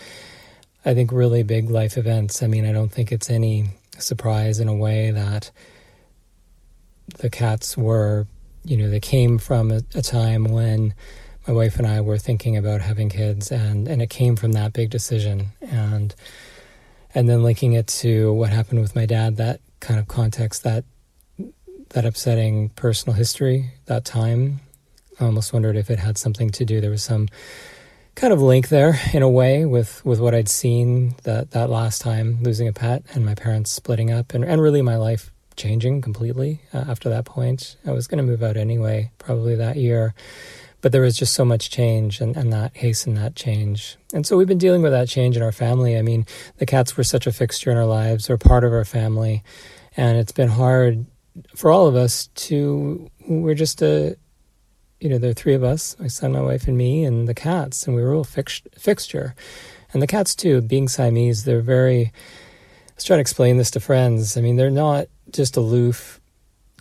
I 0.84 0.94
think, 0.94 1.12
really 1.12 1.42
big 1.42 1.70
life 1.70 1.96
events. 1.96 2.42
I 2.42 2.46
mean, 2.46 2.66
I 2.66 2.72
don't 2.72 2.90
think 2.90 3.12
it's 3.12 3.30
any 3.30 3.66
surprise 3.98 4.58
in 4.58 4.68
a 4.68 4.74
way 4.74 5.10
that 5.10 5.50
the 7.18 7.30
cats 7.30 7.76
were, 7.76 8.26
you 8.64 8.76
know, 8.76 8.90
they 8.90 9.00
came 9.00 9.38
from 9.38 9.70
a, 9.70 9.82
a 9.94 10.02
time 10.02 10.44
when 10.44 10.94
my 11.46 11.54
wife 11.54 11.78
and 11.78 11.86
I 11.86 12.00
were 12.00 12.18
thinking 12.18 12.56
about 12.56 12.80
having 12.80 13.08
kids, 13.08 13.52
and 13.52 13.86
and 13.86 14.02
it 14.02 14.10
came 14.10 14.36
from 14.36 14.52
that 14.52 14.72
big 14.72 14.90
decision, 14.90 15.46
and 15.60 16.14
and 17.14 17.28
then 17.28 17.42
linking 17.42 17.74
it 17.74 17.86
to 17.86 18.32
what 18.32 18.50
happened 18.50 18.80
with 18.80 18.96
my 18.96 19.06
dad, 19.06 19.36
that 19.36 19.60
kind 19.80 20.00
of 20.00 20.08
context, 20.08 20.64
that 20.64 20.84
that 21.90 22.04
upsetting 22.04 22.70
personal 22.70 23.16
history, 23.16 23.72
that 23.86 24.04
time. 24.04 24.60
I 25.20 25.24
almost 25.24 25.52
wondered 25.52 25.76
if 25.76 25.90
it 25.90 25.98
had 25.98 26.18
something 26.18 26.50
to 26.50 26.64
do. 26.64 26.80
There 26.80 26.90
was 26.90 27.02
some 27.02 27.28
kind 28.14 28.32
of 28.32 28.40
link 28.40 28.68
there 28.68 28.98
in 29.12 29.22
a 29.22 29.28
way 29.28 29.64
with, 29.64 30.04
with 30.04 30.20
what 30.20 30.34
I'd 30.34 30.48
seen 30.48 31.14
that, 31.24 31.52
that 31.52 31.70
last 31.70 32.00
time 32.00 32.42
losing 32.42 32.68
a 32.68 32.72
pet 32.72 33.04
and 33.14 33.24
my 33.24 33.34
parents 33.34 33.70
splitting 33.70 34.10
up 34.10 34.34
and, 34.34 34.44
and 34.44 34.60
really 34.60 34.82
my 34.82 34.96
life 34.96 35.30
changing 35.56 36.02
completely 36.02 36.60
uh, 36.74 36.84
after 36.88 37.08
that 37.08 37.24
point. 37.24 37.76
I 37.86 37.92
was 37.92 38.06
going 38.06 38.18
to 38.18 38.24
move 38.24 38.42
out 38.42 38.56
anyway, 38.56 39.10
probably 39.18 39.54
that 39.56 39.76
year 39.76 40.14
but 40.86 40.92
there 40.92 41.02
was 41.02 41.16
just 41.16 41.34
so 41.34 41.44
much 41.44 41.68
change 41.68 42.20
and, 42.20 42.36
and 42.36 42.52
that 42.52 42.76
hastened 42.76 43.16
that 43.16 43.34
change. 43.34 43.96
And 44.14 44.24
so 44.24 44.36
we've 44.36 44.46
been 44.46 44.56
dealing 44.56 44.82
with 44.82 44.92
that 44.92 45.08
change 45.08 45.36
in 45.36 45.42
our 45.42 45.50
family. 45.50 45.98
I 45.98 46.02
mean, 46.02 46.26
the 46.58 46.66
cats 46.66 46.96
were 46.96 47.02
such 47.02 47.26
a 47.26 47.32
fixture 47.32 47.72
in 47.72 47.76
our 47.76 47.86
lives, 47.86 48.28
they're 48.28 48.38
part 48.38 48.62
of 48.62 48.72
our 48.72 48.84
family. 48.84 49.42
And 49.96 50.16
it's 50.16 50.30
been 50.30 50.48
hard 50.48 51.06
for 51.54 51.70
all 51.70 51.86
of 51.86 51.96
us 51.96 52.28
to, 52.34 53.10
we're 53.26 53.54
just 53.54 53.82
a, 53.82 54.16
you 55.00 55.08
know, 55.08 55.18
there 55.18 55.30
are 55.30 55.34
three 55.34 55.54
of 55.54 55.62
us, 55.62 55.96
my 55.98 56.06
son, 56.06 56.32
my 56.32 56.40
wife, 56.40 56.66
and 56.66 56.76
me, 56.76 57.04
and 57.04 57.28
the 57.28 57.34
cats, 57.34 57.86
and 57.86 57.94
we 57.94 58.02
were 58.02 58.14
all 58.14 58.24
fix, 58.24 58.62
fixture. 58.78 59.34
And 59.92 60.02
the 60.02 60.06
cats, 60.06 60.34
too, 60.34 60.60
being 60.60 60.88
Siamese, 60.88 61.44
they're 61.44 61.60
very, 61.60 62.06
I 62.06 62.92
was 62.94 63.04
trying 63.04 63.18
to 63.18 63.22
explain 63.22 63.56
this 63.56 63.70
to 63.72 63.80
friends. 63.80 64.36
I 64.36 64.40
mean, 64.40 64.56
they're 64.56 64.70
not 64.70 65.06
just 65.30 65.56
aloof 65.56 66.20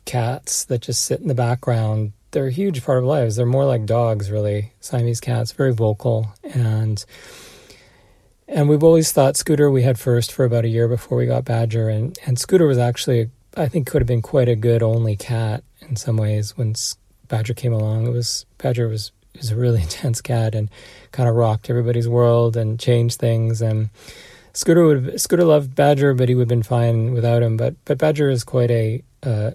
cats 0.06 0.66
that 0.66 0.82
just 0.82 1.04
sit 1.04 1.20
in 1.20 1.28
the 1.28 1.36
background. 1.36 2.14
They're 2.32 2.48
a 2.48 2.52
huge 2.52 2.84
part 2.84 3.00
of 3.00 3.06
lives. 3.06 3.36
They're 3.36 3.46
more 3.46 3.66
like 3.66 3.86
dogs, 3.86 4.32
really. 4.32 4.74
Siamese 4.80 5.20
cats, 5.20 5.52
very 5.52 5.74
vocal, 5.74 6.34
and 6.44 7.04
and 8.48 8.70
we've 8.70 8.84
always 8.84 9.12
thought 9.12 9.36
Scooter 9.36 9.72
we 9.72 9.82
had 9.82 9.98
first 9.98 10.32
for 10.32 10.46
about 10.46 10.66
a 10.66 10.70
year 10.70 10.88
before 10.88 11.18
we 11.18 11.26
got 11.26 11.46
Badger, 11.46 11.90
and 11.90 12.18
and 12.26 12.38
Scooter 12.38 12.68
was 12.68 12.78
actually 12.78 13.30
I 13.56 13.68
think 13.68 13.88
could 13.88 14.02
have 14.02 14.08
been 14.08 14.22
quite 14.22 14.50
a 14.50 14.56
good 14.56 14.84
only 14.84 15.16
cat 15.16 15.64
in 15.82 15.96
some 15.96 16.18
ways 16.18 16.58
when 16.58 16.76
Badger 17.28 17.54
came 17.54 17.74
along. 17.74 18.08
It 18.08 18.12
was 18.12 18.46
Badger 18.58 18.88
was 18.88 19.12
was 19.36 19.52
a 19.52 19.56
really 19.56 19.82
intense 19.88 20.22
cat 20.22 20.56
and 20.56 20.70
kind 21.12 21.30
of 21.30 21.36
rocked 21.36 21.70
everybody's 21.70 22.08
world 22.08 22.58
and 22.58 22.80
changed 22.80 23.20
things 23.20 23.62
and 23.62 23.90
Scooter 24.56 24.86
would 24.86 25.20
Scooter 25.20 25.44
loved 25.44 25.76
Badger, 25.76 26.14
but 26.14 26.30
he 26.30 26.36
would 26.36 26.44
have 26.44 26.48
been 26.48 26.64
fine 26.64 27.12
without 27.14 27.44
him. 27.44 27.58
But 27.58 27.76
but 27.84 27.98
Badger 27.98 28.30
is 28.30 28.46
quite 28.46 28.72
a 28.72 29.04
uh, 29.22 29.52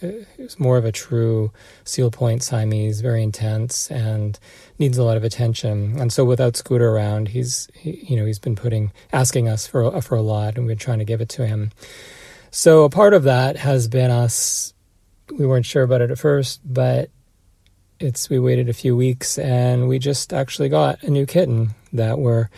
is 0.00 0.60
more 0.60 0.76
of 0.76 0.84
a 0.84 0.92
true 0.92 1.50
seal 1.82 2.12
point 2.12 2.44
Siamese, 2.44 3.00
very 3.00 3.24
intense 3.24 3.90
and 3.90 4.38
needs 4.78 4.96
a 4.96 5.02
lot 5.02 5.16
of 5.16 5.24
attention. 5.24 5.98
And 5.98 6.12
so 6.12 6.24
without 6.24 6.56
Scooter 6.56 6.88
around, 6.88 7.28
he's 7.28 7.68
he, 7.74 8.06
you 8.08 8.16
know 8.16 8.24
he's 8.24 8.38
been 8.38 8.54
putting 8.54 8.92
asking 9.12 9.48
us 9.48 9.66
for 9.66 10.00
for 10.00 10.14
a 10.14 10.22
lot, 10.22 10.56
and 10.56 10.66
we're 10.66 10.76
trying 10.76 11.00
to 11.00 11.04
give 11.04 11.20
it 11.20 11.28
to 11.30 11.44
him. 11.44 11.72
So 12.50 12.84
a 12.84 12.90
part 12.90 13.14
of 13.14 13.24
that 13.24 13.56
has 13.56 13.88
been 13.88 14.10
us. 14.10 14.72
We 15.36 15.46
weren't 15.46 15.66
sure 15.66 15.82
about 15.82 16.00
it 16.00 16.10
at 16.10 16.18
first, 16.18 16.60
but 16.64 17.10
it's 18.00 18.30
we 18.30 18.38
waited 18.38 18.68
a 18.68 18.72
few 18.74 18.96
weeks 18.96 19.38
and 19.38 19.88
we 19.88 19.98
just 19.98 20.32
actually 20.32 20.68
got 20.68 21.02
a 21.02 21.10
new 21.10 21.26
kitten 21.26 21.74
that 21.92 22.18
we're 22.18 22.48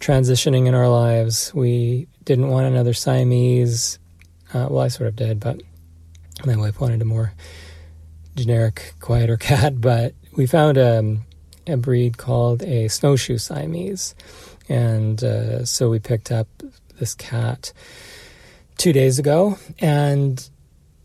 transitioning 0.00 0.66
in 0.66 0.74
our 0.74 0.88
lives. 0.88 1.54
We 1.54 2.08
didn't 2.24 2.48
want 2.48 2.66
another 2.66 2.92
Siamese. 2.92 3.98
Uh, 4.52 4.68
well, 4.70 4.80
I 4.80 4.88
sort 4.88 5.08
of 5.08 5.16
did, 5.16 5.40
but 5.40 5.60
my 6.44 6.56
wife 6.56 6.80
wanted 6.80 7.02
a 7.02 7.04
more 7.04 7.32
generic, 8.34 8.94
quieter 9.00 9.36
cat. 9.38 9.80
But 9.80 10.14
we 10.34 10.46
found 10.46 10.76
a, 10.76 10.98
um, 10.98 11.24
a 11.66 11.76
breed 11.76 12.18
called 12.18 12.62
a 12.62 12.88
snowshoe 12.88 13.38
Siamese. 13.38 14.14
And 14.68 15.22
uh, 15.22 15.64
so 15.64 15.88
we 15.88 15.98
picked 15.98 16.32
up 16.32 16.48
this 16.98 17.14
cat 17.14 17.72
two 18.76 18.92
days 18.92 19.18
ago. 19.18 19.58
And 19.78 20.48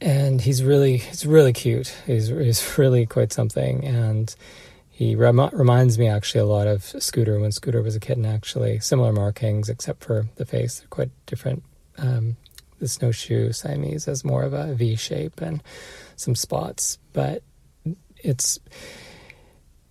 and 0.02 0.42
he's 0.42 0.64
really 0.64 0.98
he's 0.98 1.26
really 1.26 1.54
cute. 1.54 1.96
He's 2.06 2.28
he's 2.28 2.78
really 2.78 3.06
quite 3.06 3.32
something, 3.32 3.86
and 3.86 4.34
he 4.90 5.16
rem- 5.16 5.50
reminds 5.54 5.98
me 5.98 6.08
actually 6.08 6.42
a 6.42 6.46
lot 6.46 6.68
of 6.68 6.84
Scooter 6.84 7.40
when 7.40 7.52
Scooter 7.52 7.82
was 7.82 7.96
a 7.96 8.00
kitten. 8.00 8.26
Actually, 8.26 8.80
similar 8.80 9.14
markings 9.14 9.70
except 9.70 10.04
for 10.04 10.28
the 10.36 10.46
face; 10.46 10.80
they're 10.80 10.88
quite 10.88 11.12
different. 11.28 11.64
Um, 11.98 12.38
the 12.80 12.88
snowshoe 12.88 13.52
Siamese 13.52 14.06
has 14.06 14.26
more 14.26 14.42
of 14.42 14.54
a 14.54 14.74
V 14.74 14.96
shape 14.96 15.40
and 15.40 15.62
some 16.16 16.34
spots, 16.34 16.98
but 17.14 17.44
it's 18.18 18.60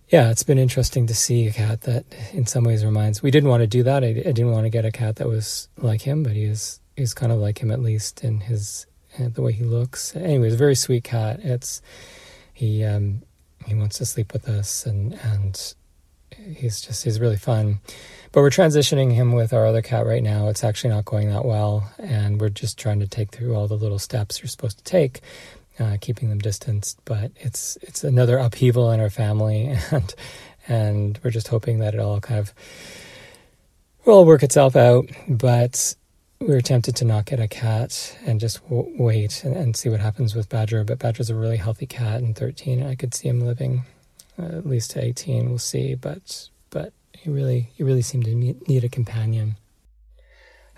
yeah, 0.09 0.29
it's 0.29 0.43
been 0.43 0.57
interesting 0.57 1.07
to 1.07 1.15
see 1.15 1.47
a 1.47 1.53
cat 1.53 1.81
that 1.81 2.03
in 2.33 2.45
some 2.45 2.65
ways 2.65 2.83
reminds. 2.83 3.23
We 3.23 3.31
didn't 3.31 3.49
want 3.49 3.61
to 3.61 3.67
do 3.67 3.81
that. 3.83 4.03
I, 4.03 4.07
I 4.07 4.13
didn't 4.33 4.51
want 4.51 4.65
to 4.65 4.69
get 4.69 4.83
a 4.83 4.91
cat 4.91 5.15
that 5.17 5.27
was 5.27 5.69
like 5.77 6.01
him, 6.01 6.21
but 6.21 6.33
he 6.33 6.43
is 6.43 6.80
he's 6.95 7.13
kind 7.13 7.31
of 7.31 7.39
like 7.39 7.59
him 7.59 7.71
at 7.71 7.81
least 7.81 8.23
in 8.23 8.41
his 8.41 8.85
the 9.17 9.41
way 9.41 9.51
he 9.51 9.63
looks. 9.63 10.15
Anyway, 10.15 10.45
he's 10.45 10.53
a 10.53 10.57
very 10.57 10.75
sweet 10.75 11.03
cat. 11.03 11.39
It's 11.43 11.81
he 12.53 12.83
um, 12.83 13.21
he 13.65 13.75
wants 13.75 13.97
to 13.97 14.05
sleep 14.05 14.33
with 14.33 14.47
us, 14.47 14.85
and 14.85 15.13
and 15.23 15.73
he's 16.37 16.81
just 16.81 17.03
he's 17.03 17.19
really 17.19 17.37
fun. 17.37 17.79
But 18.31 18.41
we're 18.41 18.49
transitioning 18.49 19.13
him 19.13 19.33
with 19.33 19.53
our 19.53 19.65
other 19.65 19.81
cat 19.81 20.05
right 20.05 20.23
now. 20.23 20.47
It's 20.47 20.63
actually 20.63 20.91
not 20.91 21.05
going 21.05 21.29
that 21.29 21.45
well, 21.45 21.91
and 21.97 22.39
we're 22.39 22.49
just 22.49 22.79
trying 22.79 22.99
to 23.01 23.07
take 23.07 23.31
through 23.31 23.55
all 23.55 23.67
the 23.67 23.75
little 23.75 23.99
steps 23.99 24.39
you're 24.39 24.47
supposed 24.47 24.77
to 24.77 24.83
take, 24.83 25.21
uh, 25.79 25.97
keeping 25.99 26.29
them 26.29 26.39
distanced. 26.39 26.99
But 27.05 27.31
it's 27.37 27.77
it's 27.81 28.03
another 28.03 28.37
upheaval 28.37 28.91
in 28.91 28.99
our 28.99 29.09
family, 29.09 29.75
and 29.91 30.15
and 30.67 31.19
we're 31.23 31.31
just 31.31 31.49
hoping 31.49 31.79
that 31.79 31.93
it 31.93 31.99
all 31.99 32.19
kind 32.19 32.39
of 32.39 32.53
will 34.05 34.25
work 34.25 34.43
itself 34.43 34.75
out. 34.75 35.09
But 35.27 35.95
we 36.41 36.47
were 36.47 36.61
tempted 36.61 36.95
to 36.95 37.05
not 37.05 37.25
get 37.25 37.39
a 37.39 37.47
cat 37.47 38.17
and 38.25 38.39
just 38.39 38.63
w- 38.63 38.91
wait 38.97 39.43
and, 39.43 39.55
and, 39.55 39.75
see 39.75 39.89
what 39.89 39.99
happens 39.99 40.33
with 40.33 40.49
Badger. 40.49 40.83
But 40.83 40.97
Badger's 40.97 41.29
a 41.29 41.35
really 41.35 41.57
healthy 41.57 41.85
cat 41.85 42.21
and 42.21 42.35
13, 42.35 42.79
and 42.81 42.89
I 42.89 42.95
could 42.95 43.13
see 43.13 43.27
him 43.27 43.41
living 43.41 43.83
uh, 44.39 44.57
at 44.57 44.65
least 44.65 44.91
to 44.91 45.03
18. 45.03 45.49
We'll 45.49 45.59
see, 45.59 45.93
but 45.93 46.49
but 46.71 46.93
he 47.13 47.29
really 47.29 47.69
he 47.73 47.83
really 47.83 48.01
seemed 48.01 48.25
to 48.25 48.33
need, 48.33 48.67
need 48.67 48.83
a 48.83 48.89
companion. 48.89 49.55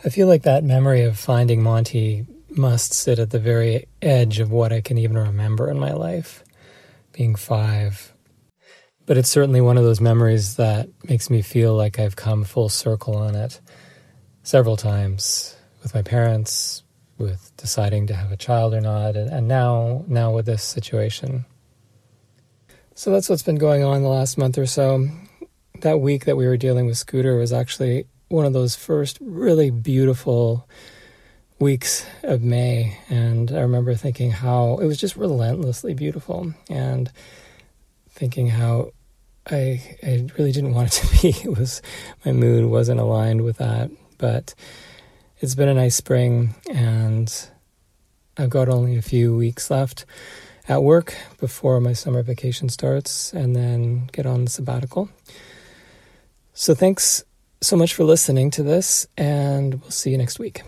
I 0.04 0.10
feel 0.10 0.28
like 0.28 0.44
that 0.44 0.66
memory 0.66 1.04
of 1.04 1.18
finding 1.18 1.64
Monty 1.64 2.26
must 2.50 2.94
sit 2.94 3.18
at 3.18 3.30
the 3.30 3.40
very 3.40 3.88
edge 4.02 4.40
of 4.40 4.52
what 4.52 4.74
I 4.74 4.82
can 4.82 4.98
even 4.98 5.18
remember 5.18 5.72
in 5.72 5.80
my 5.80 5.94
life, 5.94 6.44
being 7.14 7.36
five. 7.36 8.14
But 9.06 9.18
it's 9.18 9.30
certainly 9.30 9.62
one 9.62 9.78
of 9.78 9.84
those 9.84 10.02
memories 10.02 10.58
that 10.58 10.90
makes 11.06 11.30
me 11.30 11.42
feel 11.42 11.74
like 11.74 12.00
I've 12.00 12.16
come 12.18 12.44
full 12.44 12.70
circle 12.70 13.16
on 13.16 13.36
it 13.36 13.62
several 14.44 14.78
times 14.78 15.56
with 15.82 15.96
my 15.96 16.02
parents, 16.02 16.84
with 17.18 17.52
deciding 17.58 18.08
to 18.08 18.14
have 18.14 18.32
a 18.32 18.38
child 18.38 18.74
or 18.74 18.82
not, 18.82 19.16
and, 19.16 19.30
and 19.30 19.48
now 19.48 20.04
now 20.08 20.32
with 20.32 20.46
this 20.46 20.64
situation. 20.64 21.46
So 22.96 23.12
that's 23.12 23.30
what's 23.30 23.44
been 23.44 23.56
going 23.56 23.84
on 23.84 24.04
the 24.04 24.10
last 24.10 24.38
month 24.38 24.58
or 24.58 24.68
so. 24.68 25.08
That 25.80 26.00
week 26.00 26.26
that 26.26 26.38
we 26.38 26.48
were 26.48 26.58
dealing 26.58 26.86
with 26.86 26.98
Scooter 26.98 27.36
was 27.36 27.52
actually 27.52 28.06
one 28.28 28.46
of 28.46 28.54
those 28.54 28.76
first 28.76 29.18
really 29.22 29.72
beautiful 29.72 30.70
weeks 31.60 32.06
of 32.22 32.44
May. 32.44 32.98
And 33.10 33.52
I 33.52 33.62
remember 33.62 33.96
thinking 33.96 34.32
how 34.32 34.78
it 34.78 34.86
was 34.86 34.98
just 34.98 35.16
relentlessly 35.16 35.94
beautiful 35.94 36.54
and 36.70 37.12
thinking 38.10 38.48
how 38.48 38.92
I 39.50 39.82
I 40.04 40.28
really 40.38 40.52
didn't 40.52 40.74
want 40.74 40.96
it 40.96 41.02
to 41.02 41.22
be. 41.22 41.30
It 41.44 41.58
was 41.58 41.82
my 42.26 42.32
mood 42.32 42.66
wasn't 42.70 43.00
aligned 43.00 43.44
with 43.44 43.58
that 43.58 43.90
but 44.24 44.56
it's 45.42 45.54
been 45.54 45.68
a 45.68 45.74
nice 45.74 45.96
spring 45.98 46.56
and 46.72 47.50
I've 48.38 48.50
got 48.50 48.70
only 48.70 48.96
a 48.96 49.02
few 49.02 49.36
weeks 49.36 49.70
left 49.70 50.06
at 50.70 50.82
work 50.82 51.14
before 51.42 51.82
my 51.82 51.92
summer 51.92 52.24
vacation 52.24 52.70
starts 52.70 53.34
and 53.34 53.54
then 53.54 54.08
get 54.14 54.26
on 54.26 54.46
the 54.46 54.50
sabbatical. 54.50 55.10
So 56.54 56.74
thanks 56.74 57.26
so 57.60 57.76
much 57.76 57.94
for 57.94 58.06
listening 58.06 58.50
to 58.52 58.64
this 58.64 59.08
and 59.18 59.82
we'll 59.82 59.92
see 59.92 60.12
you 60.12 60.18
next 60.18 60.40
week. 60.40 60.64